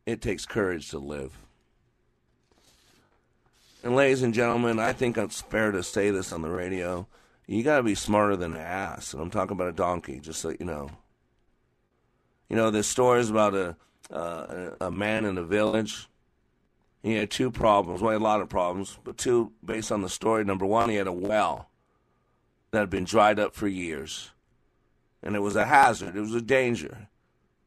[0.04, 1.38] it takes courage to live.
[3.84, 7.06] And, ladies and gentlemen, I think it's fair to say this on the radio.
[7.46, 9.12] You got to be smarter than an ass.
[9.12, 10.90] And I'm talking about a donkey, just so you know.
[12.48, 13.76] You know, there's stories about a,
[14.10, 16.08] uh, a man in a village
[17.04, 18.00] he had two problems.
[18.00, 20.42] Well, he had a lot of problems, but two based on the story.
[20.42, 21.68] Number one, he had a well
[22.70, 24.30] that had been dried up for years,
[25.22, 26.16] and it was a hazard.
[26.16, 27.08] It was a danger.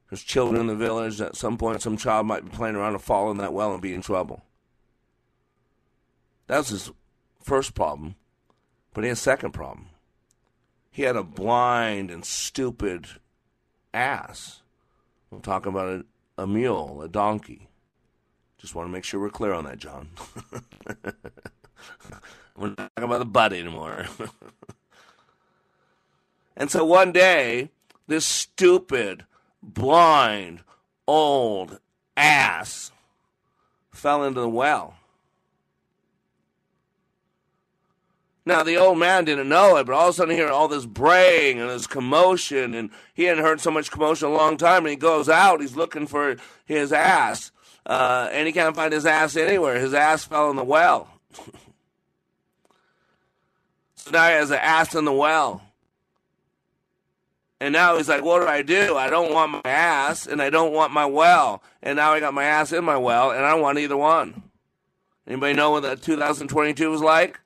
[0.10, 1.22] There's children in the village.
[1.22, 3.82] At some point, some child might be playing around and fall in that well and
[3.82, 4.42] be in trouble.
[6.48, 6.92] That was his
[7.44, 8.16] first problem,
[8.96, 9.90] but he had a second problem.
[10.90, 13.06] He had a blind and stupid
[13.94, 14.64] ass.
[15.32, 16.06] I'm talking about
[16.38, 17.67] a, a mule, a donkey.
[18.60, 20.10] Just want to make sure we're clear on that, John.
[22.58, 24.08] we're not talking about the butt anymore.
[26.58, 27.70] And so one day,
[28.08, 29.26] this stupid,
[29.62, 30.62] blind,
[31.08, 31.80] old
[32.18, 32.92] ass
[33.92, 34.96] fell into the well.
[38.44, 40.70] Now, the old man didn't know it, but all of a sudden he heard all
[40.70, 44.56] this braying and this commotion, and he hadn't heard so much commotion in a long
[44.58, 47.52] time, and he goes out, he's looking for his ass,
[47.88, 49.80] uh, and he can't find his ass anywhere.
[49.80, 51.10] His ass fell in the well.
[53.96, 55.62] so now he has an ass in the well.
[57.60, 58.96] And now he's like, what do I do?
[58.96, 61.64] I don't want my ass, and I don't want my well.
[61.82, 64.44] And now I got my ass in my well, and I don't want either one.
[65.26, 67.40] Anybody know what that 2022 was like?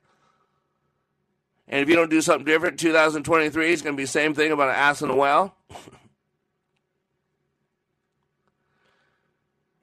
[1.68, 4.52] And if you don't do something different, 2023 is going to be the same thing
[4.52, 5.56] about an ass in a well.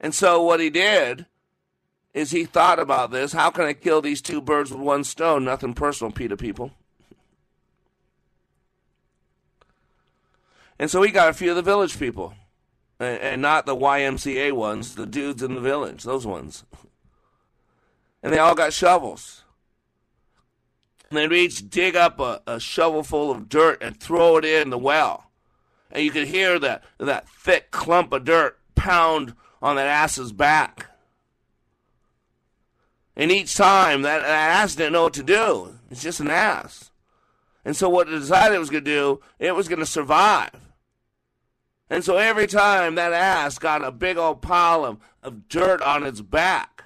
[0.00, 1.26] And so what he did
[2.14, 3.32] is he thought about this.
[3.32, 5.44] How can I kill these two birds with one stone?
[5.44, 6.72] Nothing personal, PETA people.
[10.78, 12.32] And so he got a few of the village people,
[12.98, 16.64] and, not the YMCA ones, the dudes in the village, those ones.
[18.22, 19.44] And they all got shovels.
[21.10, 24.70] And they'd each dig up a, a shovel full of dirt and throw it in
[24.70, 25.30] the well.
[25.90, 30.86] And you could hear that, that thick clump of dirt pound on that ass's back.
[33.16, 35.78] And each time, that, that ass didn't know what to do.
[35.90, 36.90] It's just an ass.
[37.64, 40.50] And so what it decided it was going to do, it was going to survive.
[41.90, 46.06] And so every time that ass got a big old pile of, of dirt on
[46.06, 46.84] its back,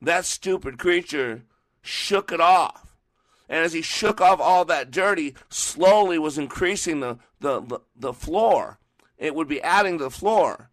[0.00, 1.42] that stupid creature
[1.82, 2.96] shook it off.
[3.48, 7.80] And as he shook off all that dirt, he slowly was increasing the, the, the,
[7.94, 8.78] the floor.
[9.18, 10.70] It would be adding to the floor.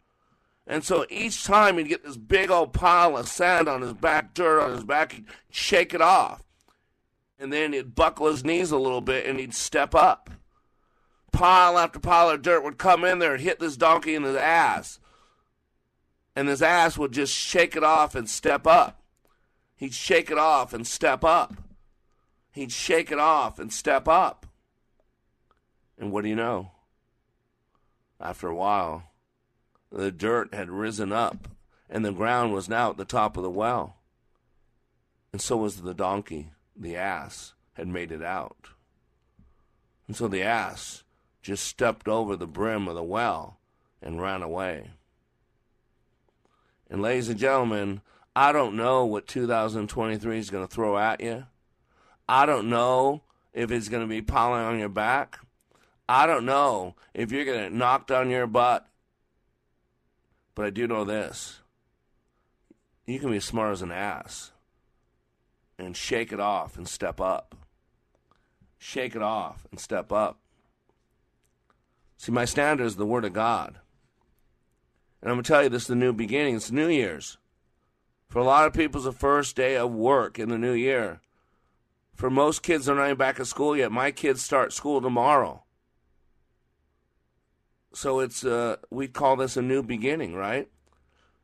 [0.70, 4.34] And so each time he'd get this big old pile of sand on his back,
[4.34, 6.42] dirt on his back, he'd shake it off.
[7.38, 10.30] And then he'd buckle his knees a little bit and he'd step up.
[11.34, 14.36] Pile after pile of dirt would come in there and hit this donkey in his
[14.36, 15.00] ass.
[16.36, 19.02] And his ass would just shake it off and step up.
[19.76, 21.56] He'd shake it off and step up
[22.52, 24.46] he'd shake it off and step up.
[25.98, 26.72] And what do you know?
[28.20, 29.09] After a while,
[29.92, 31.48] the dirt had risen up,
[31.90, 33.98] and the ground was now at the top of the well.
[35.32, 38.70] And so was the donkey, the ass, had made it out.
[40.08, 41.04] And so the ass
[41.42, 43.60] just stepped over the brim of the well
[44.02, 44.90] and ran away.
[46.90, 48.02] And, ladies and gentlemen,
[48.36, 51.46] I don't know what 2023 is going to throw at you.
[52.28, 53.22] I don't know
[53.54, 55.40] if it's going to be piling on your back.
[56.08, 58.89] I don't know if you're going to get knocked on your butt.
[60.60, 61.62] But I do know this.
[63.06, 64.52] You can be as smart as an ass
[65.78, 67.56] and shake it off and step up.
[68.78, 70.38] Shake it off and step up.
[72.18, 73.78] See, my standard is the Word of God.
[75.22, 76.58] And I'm going to tell you this is the new beginning.
[76.58, 77.38] It's New Year's.
[78.28, 81.22] For a lot of people, it's the first day of work in the new year.
[82.16, 83.94] For most kids, they're not even back at school yet.
[83.94, 85.64] My kids start school tomorrow.
[87.94, 90.70] So it's uh, we call this a new beginning, right?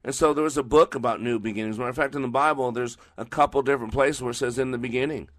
[0.03, 1.77] And so there was a book about new beginnings.
[1.77, 4.71] Matter of fact, in the Bible, there's a couple different places where it says "in
[4.71, 5.29] the beginning,"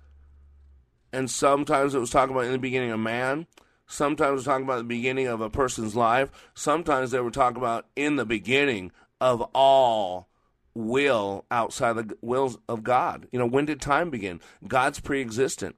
[1.12, 3.46] and sometimes it was talking about in the beginning of man.
[3.86, 6.30] Sometimes it was talking about the beginning of a person's life.
[6.54, 8.90] Sometimes they were talking about in the beginning
[9.20, 10.28] of all
[10.74, 13.28] will outside the wills of God.
[13.30, 14.40] You know, when did time begin?
[14.66, 15.76] God's pre existent.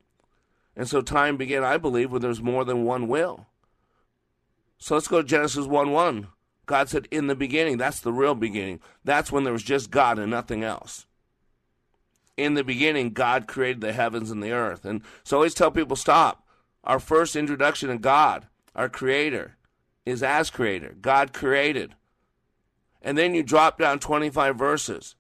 [0.75, 3.48] And so time began, I believe, when there's more than one will.
[4.79, 6.29] So let's go to Genesis 1 1.
[6.67, 8.81] God said, in the beginning, that's the real beginning.
[9.03, 11.07] That's when there was just God and nothing else.
[12.37, 14.85] In the beginning, God created the heavens and the earth.
[14.85, 16.47] And so I always tell people, stop.
[16.85, 19.57] Our first introduction to God, our creator,
[20.07, 20.95] is as creator.
[21.01, 21.95] God created.
[23.03, 25.17] And then you drop down 25 verses.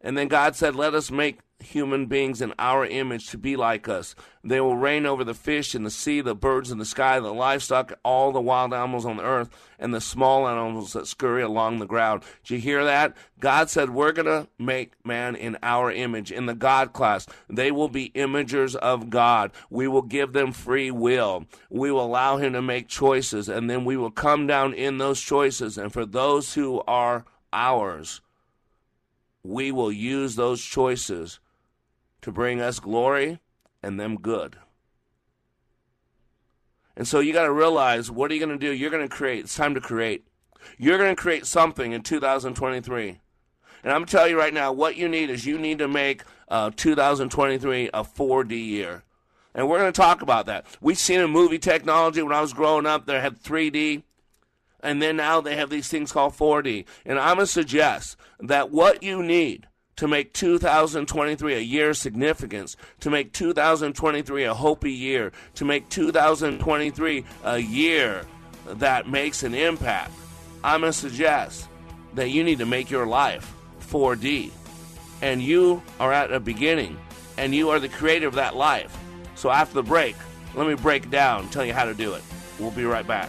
[0.00, 3.88] And then God said, Let us make human beings in our image to be like
[3.88, 4.14] us.
[4.42, 7.32] They will reign over the fish in the sea, the birds in the sky, the
[7.32, 11.78] livestock, all the wild animals on the earth, and the small animals that scurry along
[11.78, 12.22] the ground.
[12.44, 13.16] Did you hear that?
[13.38, 16.32] God said, We're going to make man in our image.
[16.32, 19.52] In the God class, they will be imagers of God.
[19.68, 21.46] We will give them free will.
[21.68, 25.20] We will allow him to make choices, and then we will come down in those
[25.20, 25.76] choices.
[25.76, 28.20] And for those who are ours,
[29.42, 31.40] we will use those choices
[32.22, 33.40] to bring us glory
[33.82, 34.56] and them good.
[36.96, 38.72] And so you got to realize what are you going to do?
[38.72, 39.44] You're going to create.
[39.44, 40.26] It's time to create.
[40.76, 43.20] You're going to create something in 2023.
[43.82, 46.70] And I'm telling you right now, what you need is you need to make uh,
[46.76, 49.04] 2023 a 4D year.
[49.54, 50.66] And we're going to talk about that.
[50.80, 54.02] We've seen in movie technology when I was growing up, they had 3D,
[54.80, 56.84] and then now they have these things called 4D.
[57.04, 59.66] And I'm going to suggest that what you need
[60.00, 65.90] to make 2023 a year of significance, to make 2023 a Hopey year, to make
[65.90, 68.24] 2023 a year
[68.64, 70.12] that makes an impact,
[70.64, 71.68] I'm going to suggest
[72.14, 73.52] that you need to make your life
[73.90, 74.50] 4D.
[75.20, 76.98] And you are at a beginning,
[77.36, 78.96] and you are the creator of that life.
[79.34, 80.16] So after the break,
[80.54, 82.22] let me break down, tell you how to do it.
[82.58, 83.28] We'll be right back.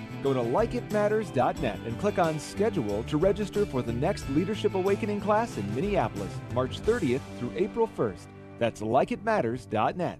[0.23, 5.57] Go to likeitmatters.net and click on schedule to register for the next Leadership Awakening class
[5.57, 8.27] in Minneapolis, March 30th through April 1st.
[8.59, 10.19] That's likeitmatters.net.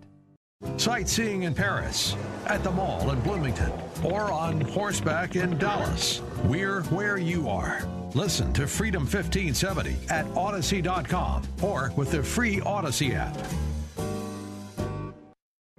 [0.78, 3.72] Sightseeing in Paris, at the mall in Bloomington,
[4.04, 6.22] or on horseback in Dallas.
[6.43, 7.84] We're where you are.
[8.14, 13.36] Listen to Freedom 1570 at Odyssey.com or with the free Odyssey app.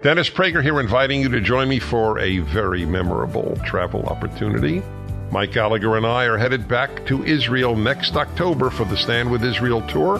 [0.02, 4.82] Dennis Prager here, inviting you to join me for a very memorable travel opportunity.
[5.30, 9.44] Mike Gallagher and I are headed back to Israel next October for the Stand with
[9.44, 10.18] Israel tour.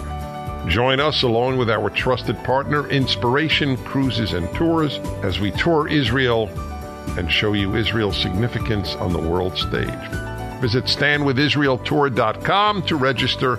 [0.69, 6.49] Join us along with our trusted partner, Inspiration Cruises and Tours, as we tour Israel
[7.19, 9.89] and show you Israel's significance on the world stage.
[10.61, 13.59] Visit standwithisraeltour.com to register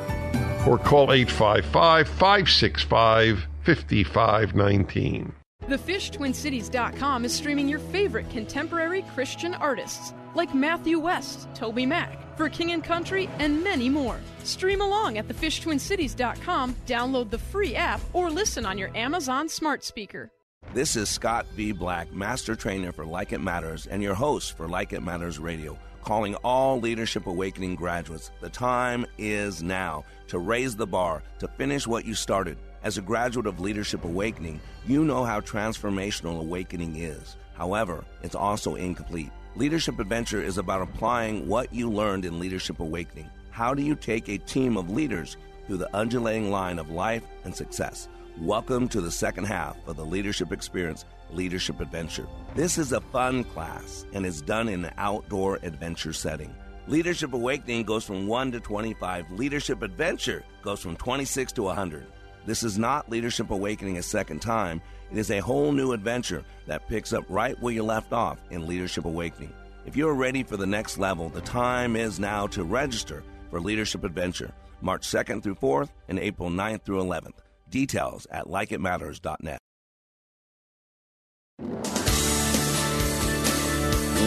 [0.66, 5.43] or call 855 565 5519.
[5.68, 12.84] TheFishTwinCities.com is streaming your favorite contemporary Christian artists like Matthew West, TobyMac, For King and
[12.84, 14.20] Country, and many more.
[14.44, 20.32] Stream along at TheFishTwinCities.com, download the free app, or listen on your Amazon smart speaker.
[20.74, 21.72] This is Scott V.
[21.72, 25.78] Black, Master Trainer for Like It Matters, and your host for Like It Matters Radio,
[26.04, 28.32] calling all Leadership Awakening graduates.
[28.42, 32.58] The time is now to raise the bar, to finish what you started.
[32.84, 37.38] As a graduate of Leadership Awakening, you know how transformational awakening is.
[37.54, 39.32] However, it's also incomplete.
[39.56, 43.30] Leadership Adventure is about applying what you learned in Leadership Awakening.
[43.52, 47.56] How do you take a team of leaders through the undulating line of life and
[47.56, 48.10] success?
[48.38, 52.28] Welcome to the second half of the Leadership Experience Leadership Adventure.
[52.54, 56.54] This is a fun class and is done in an outdoor adventure setting.
[56.88, 59.32] Leadership Awakening goes from 1 to 25.
[59.32, 62.06] Leadership Adventure goes from 26 to 100.
[62.46, 64.82] This is not Leadership Awakening a second time.
[65.12, 68.68] It is a whole new adventure that picks up right where you left off in
[68.68, 69.54] Leadership Awakening.
[69.86, 74.04] If you're ready for the next level, the time is now to register for Leadership
[74.04, 77.40] Adventure, March 2nd through 4th and April 9th through 11th.
[77.70, 79.60] Details at likeitmatters.net.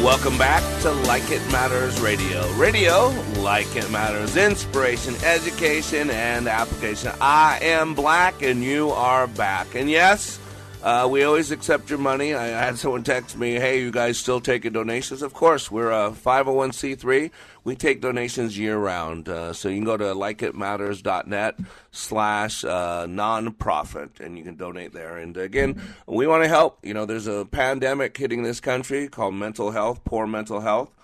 [0.03, 2.49] Welcome back to Like It Matters Radio.
[2.55, 7.13] Radio, like it matters, inspiration, education, and application.
[7.21, 9.75] I am black and you are back.
[9.75, 10.39] And yes,
[10.87, 12.33] uh, we always accept your money.
[12.33, 15.21] I, had someone text me, hey, you guys still taking donations?
[15.21, 17.33] Of course, we're a 501c3.
[17.65, 19.29] We take donations year round.
[19.29, 21.59] Uh, so you can go to likeitmatters.net
[21.91, 25.17] slash uh, nonprofit and you can donate there.
[25.17, 26.79] And again, we want to help.
[26.85, 30.96] You know, there's a pandemic hitting this country called mental health, poor mental health.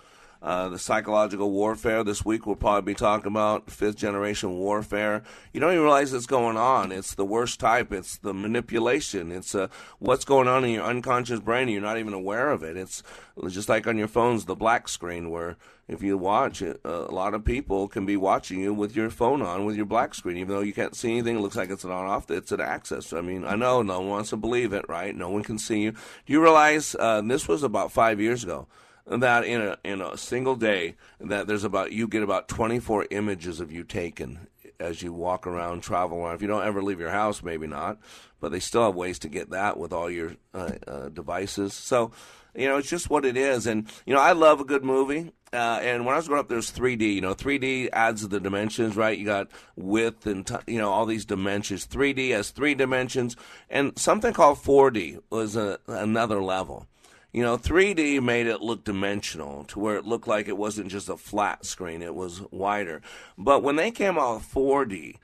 [0.43, 2.03] Uh, the psychological warfare.
[2.03, 5.23] This week we'll probably be talking about fifth generation warfare.
[5.53, 6.91] You don't even realize it's going on.
[6.91, 7.93] It's the worst type.
[7.93, 9.31] It's the manipulation.
[9.31, 9.69] It's uh,
[9.99, 11.69] what's going on in your unconscious brain.
[11.69, 12.75] You're not even aware of it.
[12.75, 13.01] It's
[13.47, 15.55] just like on your phones, the black screen, where
[15.87, 19.09] if you watch it, uh, a lot of people can be watching you with your
[19.09, 21.37] phone on, with your black screen, even though you can't see anything.
[21.37, 22.29] It looks like it's an on off.
[22.29, 23.13] It's an access.
[23.13, 25.15] I mean, I know no one wants to believe it, right?
[25.15, 25.91] No one can see you.
[25.91, 28.67] Do you realize uh, this was about five years ago?
[29.05, 33.59] That in a in a single day that there's about you get about 24 images
[33.59, 34.47] of you taken
[34.79, 36.35] as you walk around, travel around.
[36.35, 37.99] If you don't ever leave your house, maybe not,
[38.39, 41.73] but they still have ways to get that with all your uh, uh, devices.
[41.73, 42.11] So,
[42.55, 43.67] you know, it's just what it is.
[43.67, 45.31] And you know, I love a good movie.
[45.51, 47.13] Uh, and when I was growing up, there was 3D.
[47.13, 49.17] You know, 3D adds the dimensions, right?
[49.17, 51.85] You got width and t- you know all these dimensions.
[51.85, 53.35] 3D has three dimensions,
[53.69, 56.87] and something called 4D was a, another level.
[57.33, 61.09] You know, 3D made it look dimensional to where it looked like it wasn't just
[61.09, 63.01] a flat screen, it was wider.
[63.39, 65.17] But when they came out with 4D,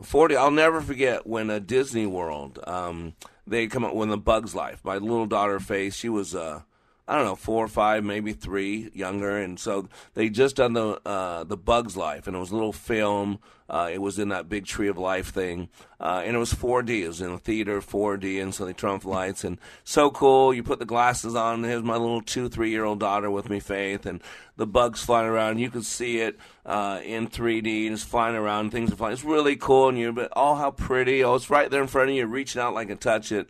[0.00, 3.14] 4D, I'll never forget when a Disney World, um,
[3.48, 4.80] they come out when the Bugs Life.
[4.84, 6.62] My little daughter Faith, she was uh,
[7.08, 11.00] I don't know, four or five, maybe three, younger, and so they just done the
[11.06, 13.38] uh, the Bugs Life, and it was a little film.
[13.68, 15.68] Uh, it was in that big Tree of Life thing,
[16.00, 17.02] uh, and it was 4D.
[17.02, 20.54] It was in the theater, 4D, and so they the lights, and so cool.
[20.54, 21.56] You put the glasses on.
[21.56, 24.20] And here's my little two, three year old daughter with me, Faith, and
[24.56, 25.58] the bugs flying around.
[25.58, 28.70] You could see it uh, in 3D, and it's flying around.
[28.70, 29.14] Things are flying.
[29.14, 31.24] It's really cool, and you, but oh, how pretty!
[31.24, 33.48] Oh, it's right there in front of you, reaching out like a touch it.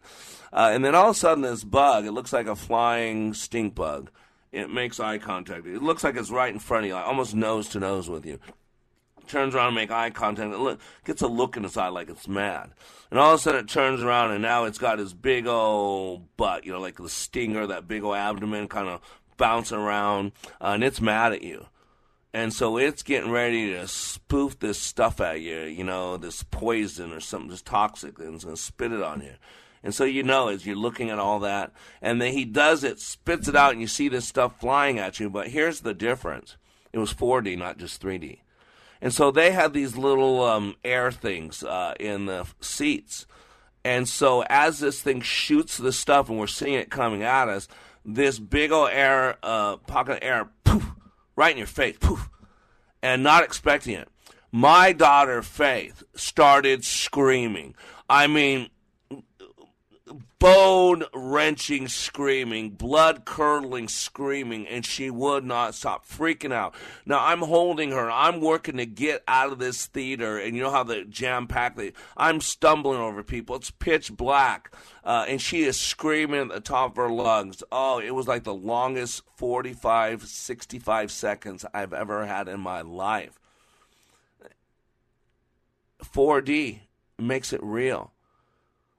[0.56, 3.74] Uh, and then all of a sudden, this bug, it looks like a flying stink
[3.74, 4.10] bug.
[4.52, 5.66] It makes eye contact.
[5.66, 8.24] It looks like it's right in front of you, like almost nose to nose with
[8.24, 8.40] you.
[9.26, 10.54] Turns around and make eye contact.
[10.54, 12.70] It look, gets a look in its eye like it's mad.
[13.10, 16.34] And all of a sudden, it turns around and now it's got this big old
[16.38, 19.02] butt, you know, like the stinger, that big old abdomen kind of
[19.36, 21.66] bouncing around, uh, and it's mad at you.
[22.32, 27.12] And so it's getting ready to spoof this stuff at you, you know, this poison
[27.12, 29.34] or something, this toxic, and it's going to spit it on you.
[29.86, 31.70] And so you know as you're looking at all that,
[32.02, 35.20] and then he does it, spits it out, and you see this stuff flying at
[35.20, 35.30] you.
[35.30, 36.56] But here's the difference:
[36.92, 38.40] it was 4D, not just 3D.
[39.00, 43.26] And so they had these little um, air things uh, in the seats.
[43.84, 47.68] And so as this thing shoots the stuff, and we're seeing it coming at us,
[48.04, 50.90] this big old air uh, pocket of air, poof,
[51.36, 52.28] right in your face, poof,
[53.04, 54.08] and not expecting it.
[54.50, 57.76] My daughter Faith started screaming.
[58.10, 58.70] I mean,
[60.38, 66.74] bone wrenching screaming, blood curdling screaming, and she would not stop freaking out.
[67.04, 68.10] Now I'm holding her.
[68.10, 71.80] I'm working to get out of this theater, and you know how the jam packed.
[72.16, 73.56] I'm stumbling over people.
[73.56, 74.74] It's pitch black,
[75.04, 77.62] uh, and she is screaming at the top of her lungs.
[77.72, 83.38] Oh, it was like the longest 45, 65 seconds I've ever had in my life.
[86.02, 86.80] 4D
[87.18, 88.12] makes it real.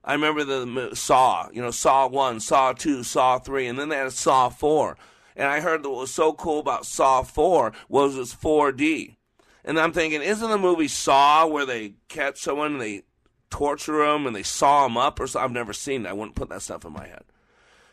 [0.07, 3.97] I remember the Saw, you know, Saw 1, Saw 2, Saw 3, and then they
[3.97, 4.97] had Saw 4.
[5.35, 9.17] And I heard that what was so cool about Saw 4 was it was 4D.
[9.65, 13.03] And I'm thinking, isn't the movie Saw where they catch someone and they
[13.49, 15.41] torture them and they saw them up or so?
[15.41, 16.09] I've never seen it.
[16.09, 17.25] I wouldn't put that stuff in my head.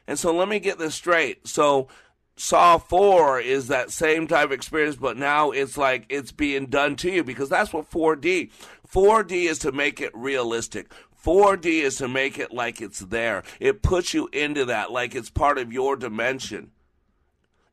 [0.06, 1.48] And so let me get this straight.
[1.48, 1.88] So
[2.36, 6.94] Saw 4 is that same type of experience, but now it's like it's being done
[6.96, 8.52] to you because that's what 4D.
[8.88, 10.92] 4D is to make it realistic.
[11.25, 13.43] 4D is to make it like it's there.
[13.59, 16.72] It puts you into that like it's part of your dimension.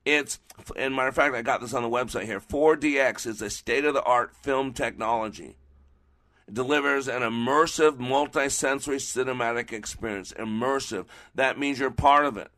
[0.05, 0.39] It's,
[0.75, 2.39] and matter of fact, I got this on the website here.
[2.39, 5.57] 4DX is a state of the art film technology.
[6.47, 10.33] It delivers an immersive, multi-sensory cinematic experience.
[10.33, 11.05] Immersive.
[11.35, 12.51] That means you're part of it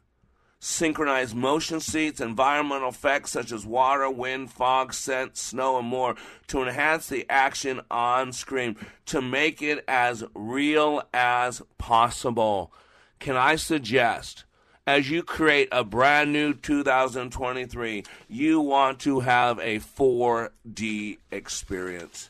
[0.63, 6.15] synchronized motion seats, environmental effects such as water, wind, fog, scent, snow, and more
[6.47, 12.71] to enhance the action on screen to make it as real as possible.
[13.19, 14.45] Can I suggest?
[14.87, 22.29] As you create a brand new 2023, you want to have a 4D experience.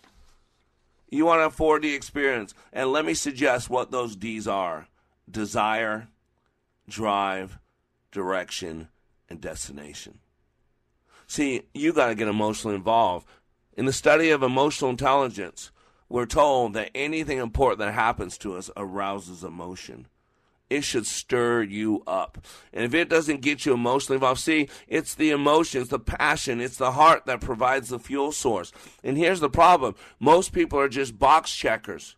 [1.07, 2.55] You want a 4D experience.
[2.71, 4.87] And let me suggest what those D's are
[5.29, 6.07] desire,
[6.89, 7.59] drive,
[8.13, 8.87] direction,
[9.29, 10.19] and destination.
[11.27, 13.27] See, you got to get emotionally involved.
[13.75, 15.71] In the study of emotional intelligence,
[16.07, 20.07] we're told that anything important that happens to us arouses emotion.
[20.69, 22.37] It should stir you up.
[22.71, 26.77] And if it doesn't get you emotionally involved, see, it's the emotions, the passion, it's
[26.77, 28.71] the heart that provides the fuel source.
[29.03, 32.15] And here's the problem most people are just box checkers.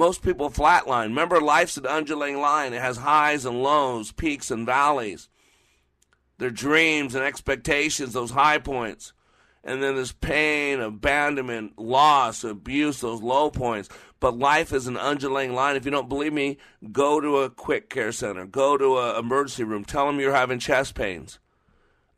[0.00, 1.08] Most people flatline.
[1.08, 2.72] Remember, life's an undulating line.
[2.72, 5.28] It has highs and lows, peaks and valleys.
[6.38, 9.12] Their dreams and expectations, those high points.
[9.62, 13.90] And then there's pain, abandonment, loss, abuse, those low points.
[14.20, 15.76] But life is an undulating line.
[15.76, 16.56] If you don't believe me,
[16.90, 20.60] go to a quick care center, go to an emergency room, tell them you're having
[20.60, 21.38] chest pains.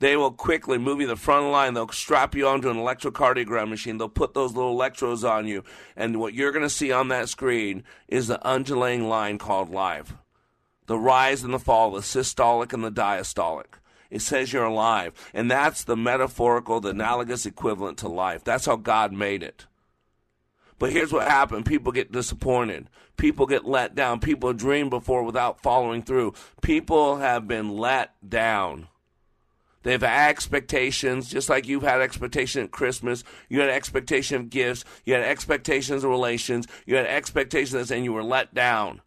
[0.02, 1.74] They will quickly move you to the front line.
[1.74, 3.98] They'll strap you onto an electrocardiogram machine.
[3.98, 5.62] They'll put those little electrodes on you.
[5.94, 10.14] And what you're going to see on that screen is the undulating line called life.
[10.86, 13.74] The rise and the fall, the systolic and the diastolic.
[14.10, 15.12] It says you're alive.
[15.32, 18.42] And that's the metaphorical, the analogous equivalent to life.
[18.42, 19.66] That's how God made it.
[20.80, 22.90] But here's what happened people get disappointed.
[23.16, 24.18] People get let down.
[24.18, 26.34] People dream before without following through.
[26.60, 28.88] People have been let down.
[29.82, 33.24] They've had expectations, just like you've had expectation at Christmas.
[33.48, 34.84] You had expectation of gifts.
[35.04, 36.66] You had expectations of relations.
[36.86, 39.02] You had expectations, and you were let down.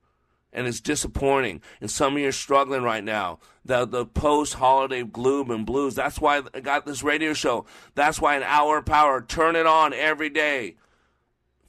[0.51, 1.61] And it's disappointing.
[1.82, 3.39] And some of you are struggling right now.
[3.63, 5.95] The the post holiday gloom and blues.
[5.95, 7.65] That's why I got this radio show.
[7.95, 9.21] That's why an hour of power.
[9.21, 10.76] Turn it on every day.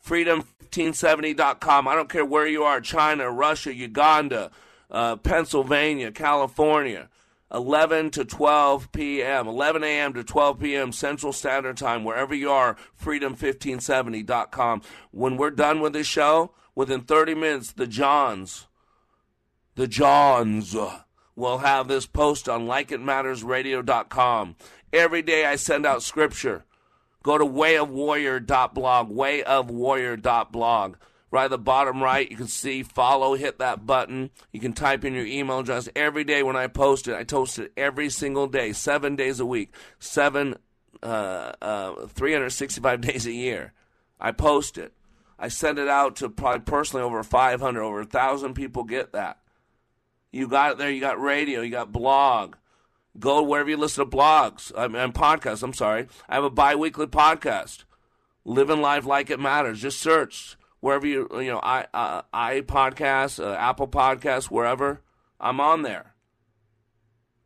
[0.04, 1.88] Freedom1570.com.
[1.88, 4.52] I don't care where you are China, Russia, Uganda,
[4.88, 7.08] uh, Pennsylvania, California.
[7.52, 10.12] 11 to 12 p.m., 11 a.m.
[10.14, 10.92] to 12 p.m.
[10.92, 14.82] Central Standard Time, wherever you are, freedom1570.com.
[15.12, 18.66] When we're done with this show, within 30 minutes, the Johns,
[19.76, 20.76] the Johns
[21.36, 24.56] will have this post on likeitmattersradio.com.
[24.92, 26.64] Every day I send out scripture.
[27.22, 30.96] Go to wayofwarrior.blog, wayofwarrior.blog.
[31.30, 34.30] Right at the bottom right, you can see follow, hit that button.
[34.52, 35.88] You can type in your email address.
[35.96, 39.46] Every day when I post it, I post it every single day, seven days a
[39.46, 40.56] week, seven,
[41.02, 43.72] uh, uh, 365 days a year.
[44.20, 44.92] I post it.
[45.38, 49.38] I send it out to probably personally over 500, over 1,000 people get that.
[50.32, 50.90] You got it there.
[50.90, 51.60] You got radio.
[51.60, 52.56] You got blog.
[53.18, 55.62] Go wherever you listen to blogs I and podcasts.
[55.62, 56.06] I'm sorry.
[56.28, 57.84] I have a bi-weekly podcast.
[58.44, 59.80] Living life like it matters.
[59.80, 65.00] Just search wherever you you know i uh, i podcast uh, apple podcast wherever
[65.40, 66.16] i'm on there.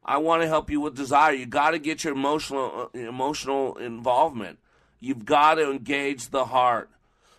[0.05, 1.33] I want to help you with desire.
[1.33, 4.59] You got to get your emotional uh, emotional involvement.
[4.99, 6.91] You've got to engage the heart.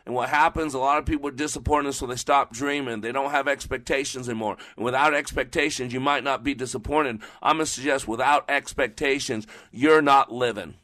[0.05, 3.01] And what happens a lot of people are disappointed so they stop dreaming.
[3.01, 4.57] They don't have expectations anymore.
[4.75, 7.21] And without expectations you might not be disappointed.
[7.41, 10.75] I'm going to suggest without expectations you're not living.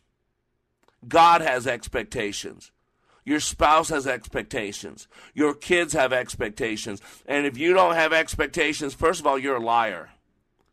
[1.07, 2.71] God has expectations
[3.27, 5.09] your spouse has expectations.
[5.33, 7.01] Your kids have expectations.
[7.25, 10.11] And if you don't have expectations, first of all, you're a liar.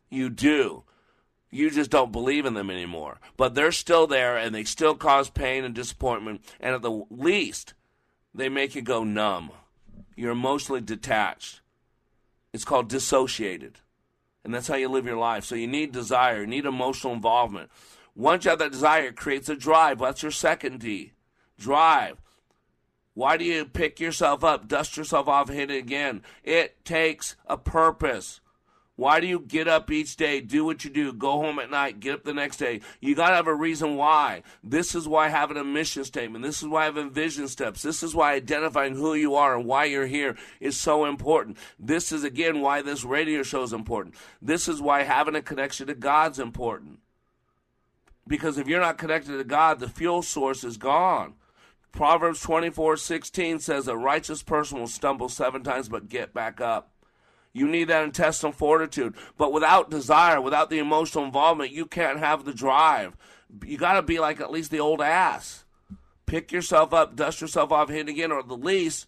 [0.09, 0.85] You do.
[1.51, 3.19] You just don't believe in them anymore.
[3.37, 6.45] But they're still there and they still cause pain and disappointment.
[6.61, 7.75] And at the least,
[8.33, 9.51] they make you go numb.
[10.15, 11.61] You're emotionally detached.
[12.53, 13.81] It's called dissociated.
[14.45, 15.45] And that's how you live your life.
[15.45, 17.69] So you need desire, you need emotional involvement.
[18.15, 19.99] Once you have that desire, it creates a drive.
[19.99, 21.15] That's your second D.
[21.59, 22.21] Drive.
[23.15, 26.23] Why do you pick yourself up, dust yourself off, hit it again?
[26.43, 28.41] It takes a purpose.
[28.97, 31.99] Why do you get up each day, do what you do, go home at night,
[31.99, 32.81] get up the next day?
[33.01, 34.45] You got to have a reason why.
[34.63, 38.15] This is why having a mission statement, this is why having vision steps, this is
[38.15, 41.57] why identifying who you are and why you're here is so important.
[41.79, 44.15] This is, again, why this radio show is important.
[44.41, 47.01] This is why having a connection to God's important.
[48.29, 51.35] Because if you're not connected to God, the fuel source is gone.
[51.95, 56.91] Proverbs 24 16 says, A righteous person will stumble seven times but get back up.
[57.53, 59.15] You need that intestinal fortitude.
[59.39, 63.17] But without desire, without the emotional involvement, you can't have the drive.
[63.65, 65.65] You got to be like at least the old ass.
[66.27, 69.07] Pick yourself up, dust yourself off, hit again, or at the least,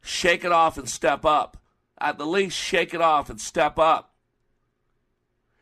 [0.00, 1.56] shake it off and step up.
[2.00, 4.14] At the least, shake it off and step up.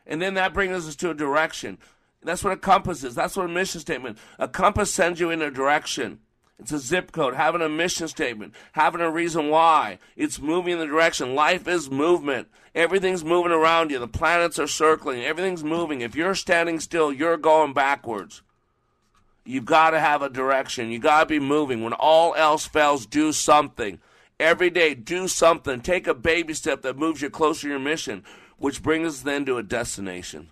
[0.06, 1.78] And then that brings us to a direction.
[2.22, 3.14] That's what a compass is.
[3.14, 4.18] That's what a mission statement.
[4.38, 6.20] A compass sends you in a direction.
[6.58, 9.98] It's a zip code, having a mission statement, having a reason why.
[10.16, 11.34] It's moving in the direction.
[11.34, 12.48] Life is movement.
[12.74, 13.98] Everything's moving around you.
[13.98, 15.22] The planets are circling.
[15.22, 16.00] Everything's moving.
[16.00, 18.42] If you're standing still, you're going backwards.
[19.44, 20.90] You've got to have a direction.
[20.90, 21.84] You've got to be moving.
[21.84, 24.00] When all else fails, do something.
[24.40, 25.80] Every day, do something.
[25.80, 28.24] Take a baby step that moves you closer to your mission,
[28.58, 30.50] which brings us then to a destination.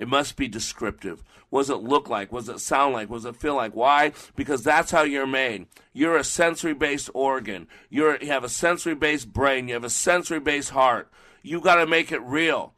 [0.00, 1.22] It must be descriptive.
[1.50, 2.32] What does it look like?
[2.32, 3.10] What does it sound like?
[3.10, 3.76] What does it feel like?
[3.76, 4.12] Why?
[4.34, 5.66] Because that's how you're made.
[5.92, 7.68] You're a sensory based organ.
[7.90, 9.68] You're, you have a sensory based brain.
[9.68, 11.10] You have a sensory based heart.
[11.42, 12.72] You got to make it real.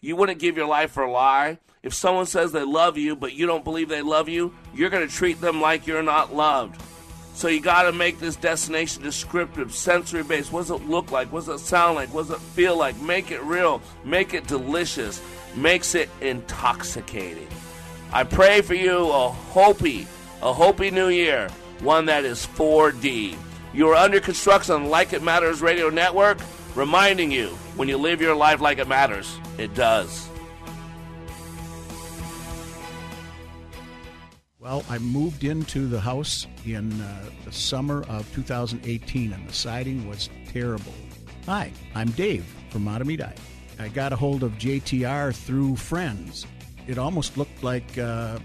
[0.00, 1.60] You wouldn't give your life for a lie.
[1.82, 5.08] If someone says they love you, but you don't believe they love you, you're going
[5.08, 6.78] to treat them like you're not loved.
[7.32, 10.52] So you got to make this destination descriptive, sensory based.
[10.52, 11.32] What does it look like?
[11.32, 12.12] What does it sound like?
[12.12, 13.00] What does it feel like?
[13.00, 13.80] Make it real.
[14.04, 15.22] Make it delicious
[15.56, 17.48] makes it intoxicating.
[18.12, 20.06] I pray for you a Hopey,
[20.42, 21.48] a Hopey New Year,
[21.80, 23.36] one that is 4D.
[23.72, 26.38] You are under construction on Like It Matters Radio Network,
[26.74, 30.28] reminding you when you live your life like it matters, it does.
[34.58, 40.06] Well, I moved into the house in uh, the summer of 2018, and the siding
[40.06, 40.92] was terrible.
[41.46, 43.32] Hi, I'm Dave from Mahtomedi.
[43.80, 46.46] I got a hold of JTR through friends.
[46.86, 48.38] It almost looked like uh,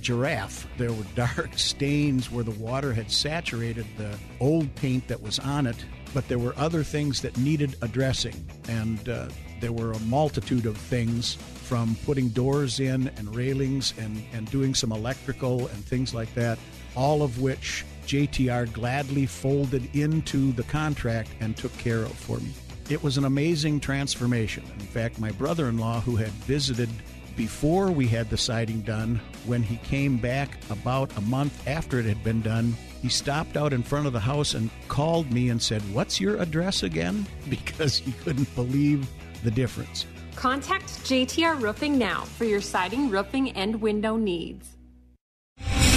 [0.00, 0.64] giraffe.
[0.78, 5.66] There were dark stains where the water had saturated the old paint that was on
[5.66, 5.84] it,
[6.14, 8.48] but there were other things that needed addressing.
[8.68, 9.28] And uh,
[9.60, 14.72] there were a multitude of things from putting doors in and railings and, and doing
[14.72, 16.60] some electrical and things like that,
[16.94, 22.52] all of which JTR gladly folded into the contract and took care of for me.
[22.88, 24.62] It was an amazing transformation.
[24.78, 26.88] In fact, my brother in law, who had visited
[27.36, 32.06] before we had the siding done, when he came back about a month after it
[32.06, 35.60] had been done, he stopped out in front of the house and called me and
[35.60, 37.26] said, What's your address again?
[37.50, 39.08] Because he couldn't believe
[39.42, 40.06] the difference.
[40.36, 44.76] Contact JTR Roofing now for your siding, roofing, and window needs.